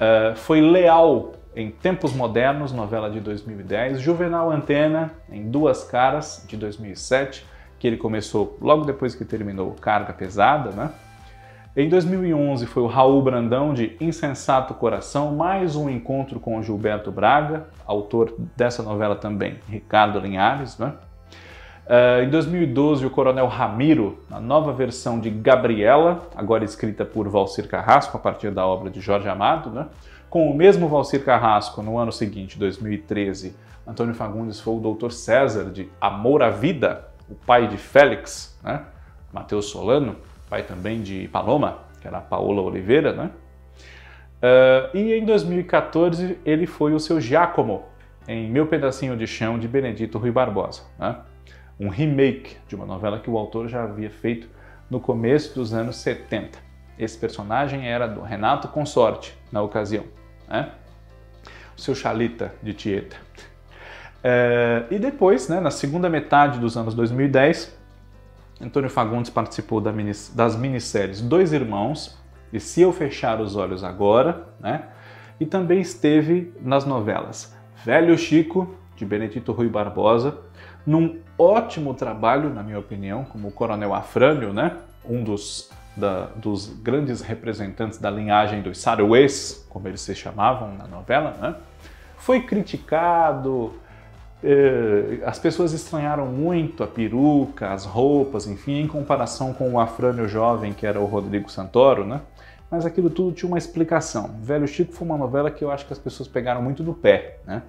É, 0.00 0.34
foi 0.34 0.60
leal 0.60 1.32
em 1.54 1.70
Tempos 1.70 2.12
Modernos, 2.12 2.72
novela 2.72 3.08
de 3.10 3.20
2010. 3.20 4.00
Juvenal 4.00 4.50
Antena, 4.50 5.12
em 5.30 5.48
Duas 5.48 5.84
Caras, 5.84 6.44
de 6.48 6.56
2007, 6.56 7.46
que 7.78 7.86
ele 7.86 7.96
começou 7.96 8.58
logo 8.60 8.84
depois 8.84 9.14
que 9.14 9.24
terminou 9.24 9.72
Carga 9.80 10.12
Pesada, 10.12 10.70
né? 10.70 10.90
Em 11.76 11.90
2011 11.90 12.64
foi 12.64 12.82
o 12.82 12.86
Raul 12.86 13.20
Brandão 13.20 13.74
de 13.74 13.98
Insensato 14.00 14.72
Coração, 14.72 15.34
mais 15.34 15.76
um 15.76 15.90
encontro 15.90 16.40
com 16.40 16.62
Gilberto 16.62 17.12
Braga, 17.12 17.66
autor 17.86 18.34
dessa 18.56 18.82
novela 18.82 19.14
também, 19.14 19.58
Ricardo 19.68 20.18
Linhares, 20.18 20.78
né? 20.78 20.94
Uh, 21.84 22.22
em 22.22 22.30
2012, 22.30 23.04
o 23.04 23.10
Coronel 23.10 23.46
Ramiro, 23.46 24.24
na 24.30 24.40
nova 24.40 24.72
versão 24.72 25.20
de 25.20 25.28
Gabriela, 25.28 26.26
agora 26.34 26.64
escrita 26.64 27.04
por 27.04 27.28
Valcir 27.28 27.68
Carrasco, 27.68 28.16
a 28.16 28.20
partir 28.20 28.50
da 28.50 28.66
obra 28.66 28.88
de 28.88 28.98
Jorge 28.98 29.28
Amado, 29.28 29.68
né? 29.68 29.86
com 30.30 30.50
o 30.50 30.56
mesmo 30.56 30.88
Valcir 30.88 31.22
Carrasco, 31.26 31.82
no 31.82 31.98
ano 31.98 32.10
seguinte, 32.10 32.58
2013, 32.58 33.54
Antônio 33.86 34.14
Fagundes 34.14 34.58
foi 34.58 34.76
o 34.76 34.80
Doutor 34.80 35.12
César 35.12 35.70
de 35.70 35.90
Amor 36.00 36.42
à 36.42 36.48
Vida, 36.48 37.06
o 37.28 37.34
pai 37.34 37.68
de 37.68 37.76
Félix, 37.76 38.58
né? 38.64 38.82
Matheus 39.30 39.66
Solano, 39.66 40.16
pai 40.48 40.62
também 40.62 41.02
de 41.02 41.28
Paloma, 41.28 41.78
que 42.00 42.06
era 42.06 42.18
a 42.18 42.22
Paola 42.22 42.62
Oliveira, 42.62 43.12
né? 43.12 43.30
Uh, 44.36 44.96
e 44.96 45.14
em 45.14 45.24
2014 45.24 46.38
ele 46.44 46.66
foi 46.66 46.92
o 46.92 47.00
seu 47.00 47.20
Giacomo 47.20 47.84
em 48.28 48.50
Meu 48.50 48.66
Pedacinho 48.66 49.16
de 49.16 49.26
Chão 49.26 49.58
de 49.58 49.66
Benedito 49.66 50.18
Rui 50.18 50.30
Barbosa. 50.30 50.82
Né? 50.98 51.16
um 51.78 51.88
remake 51.88 52.56
de 52.66 52.74
uma 52.74 52.86
novela 52.86 53.18
que 53.20 53.30
o 53.30 53.36
autor 53.36 53.68
já 53.68 53.82
havia 53.82 54.10
feito 54.10 54.48
no 54.88 54.98
começo 54.98 55.54
dos 55.54 55.74
anos 55.74 55.96
70. 55.96 56.58
Esse 56.98 57.18
personagem 57.18 57.86
era 57.86 58.06
do 58.06 58.22
Renato 58.22 58.68
Consorte, 58.68 59.36
na 59.52 59.60
ocasião, 59.60 60.04
né? 60.48 60.70
o 61.76 61.80
seu 61.80 61.94
Chalita 61.94 62.54
de 62.62 62.72
Tieta. 62.72 63.16
É, 64.24 64.84
e 64.90 64.98
depois, 64.98 65.48
né, 65.48 65.60
na 65.60 65.70
segunda 65.70 66.08
metade 66.08 66.58
dos 66.58 66.76
anos 66.76 66.94
2010, 66.94 67.75
Antônio 68.60 68.88
Fagundes 68.88 69.30
participou 69.30 69.80
das 69.80 70.56
minisséries 70.56 71.20
Dois 71.20 71.52
Irmãos 71.52 72.16
e 72.52 72.58
Se 72.58 72.80
Eu 72.80 72.92
Fechar 72.92 73.40
os 73.40 73.54
Olhos 73.54 73.84
Agora, 73.84 74.48
né? 74.58 74.84
e 75.38 75.44
também 75.44 75.80
esteve 75.80 76.54
nas 76.60 76.86
novelas 76.86 77.54
Velho 77.84 78.16
Chico, 78.16 78.74
de 78.96 79.04
Benedito 79.04 79.52
Rui 79.52 79.68
Barbosa, 79.68 80.38
num 80.86 81.18
ótimo 81.38 81.92
trabalho, 81.92 82.48
na 82.48 82.62
minha 82.62 82.78
opinião, 82.78 83.24
como 83.24 83.48
o 83.48 83.52
Coronel 83.52 83.92
Afrânio, 83.92 84.54
né? 84.54 84.76
um 85.04 85.22
dos, 85.22 85.70
da, 85.94 86.26
dos 86.36 86.68
grandes 86.82 87.20
representantes 87.20 87.98
da 87.98 88.10
linhagem 88.10 88.62
dos 88.62 88.78
Saruês, 88.78 89.66
como 89.68 89.86
eles 89.86 90.00
se 90.00 90.14
chamavam 90.14 90.74
na 90.74 90.86
novela, 90.86 91.36
né? 91.40 91.56
foi 92.16 92.40
criticado, 92.40 93.74
as 95.24 95.38
pessoas 95.38 95.72
estranharam 95.72 96.26
muito 96.26 96.82
a 96.82 96.86
peruca, 96.86 97.72
as 97.72 97.84
roupas, 97.84 98.46
enfim, 98.46 98.80
em 98.80 98.86
comparação 98.86 99.52
com 99.52 99.72
o 99.72 99.80
Afrânio 99.80 100.28
jovem, 100.28 100.72
que 100.72 100.86
era 100.86 101.00
o 101.00 101.06
Rodrigo 101.06 101.50
Santoro, 101.50 102.04
né? 102.04 102.20
Mas 102.70 102.84
aquilo 102.84 103.08
tudo 103.08 103.32
tinha 103.32 103.48
uma 103.48 103.58
explicação. 103.58 104.34
Velho 104.40 104.66
Chico 104.66 104.92
foi 104.92 105.06
uma 105.06 105.16
novela 105.16 105.50
que 105.50 105.64
eu 105.64 105.70
acho 105.70 105.86
que 105.86 105.92
as 105.92 105.98
pessoas 105.98 106.28
pegaram 106.28 106.60
muito 106.60 106.82
do 106.82 106.92
pé, 106.92 107.38
né? 107.46 107.62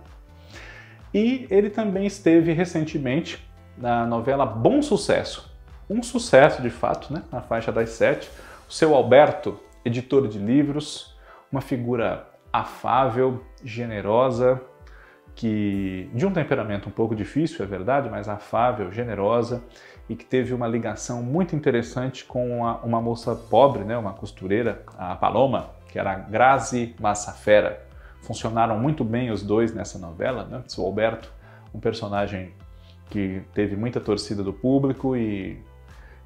E 1.14 1.48
ele 1.50 1.70
também 1.70 2.06
esteve 2.06 2.52
recentemente 2.52 3.48
na 3.78 4.06
novela 4.06 4.46
Bom 4.46 4.82
Sucesso. 4.82 5.50
Um 5.90 6.04
sucesso 6.04 6.62
de 6.62 6.70
fato, 6.70 7.14
né? 7.14 7.24
na 7.32 7.42
faixa 7.42 7.72
das 7.72 7.92
sete. 7.92 8.30
O 8.68 8.74
seu 8.74 8.94
Alberto, 8.94 9.58
editor 9.86 10.28
de 10.28 10.38
livros, 10.38 11.18
uma 11.50 11.62
figura 11.62 12.28
afável, 12.52 13.42
generosa, 13.64 14.62
que 15.38 16.10
de 16.14 16.26
um 16.26 16.34
temperamento 16.34 16.90
um 16.90 16.92
pouco 16.92 17.16
difícil, 17.16 17.64
é 17.64 17.68
verdade, 17.68 18.10
mas 18.10 18.28
afável, 18.28 18.92
generosa 18.92 19.64
e 20.10 20.16
que 20.16 20.26
teve 20.26 20.54
uma 20.54 20.68
ligação 20.68 21.24
muito 21.24 21.56
interessante 21.56 22.26
com 22.26 22.60
uma, 22.60 22.78
uma 22.80 23.02
moça 23.02 23.34
pobre, 23.36 23.86
né, 23.86 23.98
uma 23.98 24.14
costureira, 24.14 24.84
a 24.98 25.16
Paloma, 25.16 25.70
que 25.88 25.98
era 25.98 26.16
Grazi 26.16 26.96
Massafera 27.00 27.88
funcionaram 28.22 28.78
muito 28.78 29.06
bem 29.06 29.32
os 29.32 29.42
dois 29.42 29.74
nessa 29.74 29.98
novela. 29.98 30.44
Né? 30.46 30.62
O 30.78 30.82
Alberto, 30.82 31.32
um 31.74 31.80
personagem 31.80 32.52
que 33.10 33.42
teve 33.54 33.76
muita 33.78 34.02
torcida 34.02 34.44
do 34.44 34.52
público 34.52 35.16
e 35.16 35.64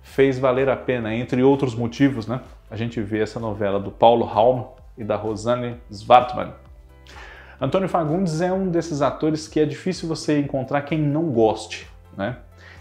fez 0.02 0.40
valer 0.40 0.68
a 0.68 0.76
pena, 0.76 1.14
entre 1.14 1.44
outros 1.44 1.76
motivos, 1.76 2.26
né? 2.26 2.42
a 2.70 2.76
gente 2.76 3.00
vê 3.02 3.20
essa 3.20 3.40
novela 3.40 3.80
do 3.80 3.92
Paulo 3.92 4.26
Halm 4.26 4.66
e 4.98 5.04
da 5.04 5.16
Rosanne 5.16 5.78
Svartman. 5.92 6.54
Antônio 7.62 7.88
Fagundes 7.88 8.42
é 8.42 8.52
um 8.52 8.70
desses 8.70 9.04
atores 9.04 9.48
que 9.48 9.60
é 9.60 9.66
difícil 9.66 10.10
você 10.10 10.40
encontrar 10.40 10.82
quem 10.82 10.98
não 11.00 11.26
goste. 11.26 11.88
Né? 12.18 12.38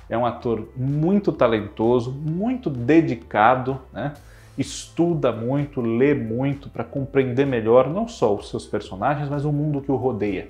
É 0.09 0.17
um 0.17 0.25
ator 0.25 0.71
muito 0.75 1.31
talentoso, 1.33 2.11
muito 2.11 2.71
dedicado, 2.71 3.79
né? 3.93 4.15
estuda 4.57 5.33
muito, 5.33 5.83
lê 5.83 6.15
muito 6.15 6.71
para 6.71 6.83
compreender 6.83 7.47
melhor 7.47 7.91
não 7.91 8.09
só 8.09 8.35
os 8.35 8.49
seus 8.49 8.67
personagens, 8.67 9.29
mas 9.29 9.45
o 9.45 9.53
mundo 9.53 9.83
que 9.83 9.93
o 9.93 9.97
rodeia. 9.97 10.49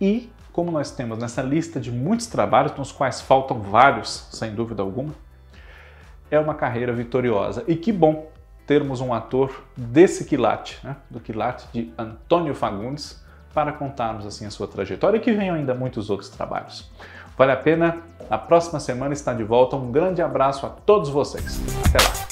E 0.00 0.28
como 0.52 0.72
nós 0.72 0.90
temos 0.90 1.16
nessa 1.16 1.42
lista 1.42 1.78
de 1.78 1.92
muitos 1.92 2.26
trabalhos, 2.26 2.76
nos 2.76 2.90
quais 2.90 3.20
faltam 3.20 3.60
vários, 3.60 4.26
sem 4.32 4.52
dúvida 4.52 4.82
alguma, 4.82 5.14
é 6.28 6.40
uma 6.40 6.54
carreira 6.54 6.92
vitoriosa. 6.92 7.62
E 7.68 7.76
que 7.76 7.92
bom 7.92 8.26
termos 8.66 9.00
um 9.00 9.14
ator 9.14 9.62
desse 9.76 10.24
quilate, 10.24 10.78
né? 10.82 10.96
do 11.08 11.20
quilate 11.20 11.66
de 11.72 11.92
Antônio 11.96 12.54
Fagundes, 12.54 13.24
para 13.54 13.72
contarmos 13.72 14.26
assim 14.26 14.44
a 14.44 14.50
sua 14.50 14.66
trajetória 14.66 15.16
e 15.16 15.20
que 15.20 15.32
venham 15.32 15.54
ainda 15.54 15.74
muitos 15.74 16.10
outros 16.10 16.28
trabalhos. 16.28 16.90
Vale 17.38 17.52
a 17.52 17.56
pena? 17.56 18.02
A 18.28 18.36
próxima 18.36 18.80
semana 18.80 19.12
está 19.12 19.32
de 19.32 19.44
volta. 19.44 19.76
Um 19.76 19.92
grande 19.92 20.20
abraço 20.20 20.66
a 20.66 20.70
todos 20.70 21.08
vocês. 21.08 21.60
Até 21.86 22.02
lá! 22.02 22.25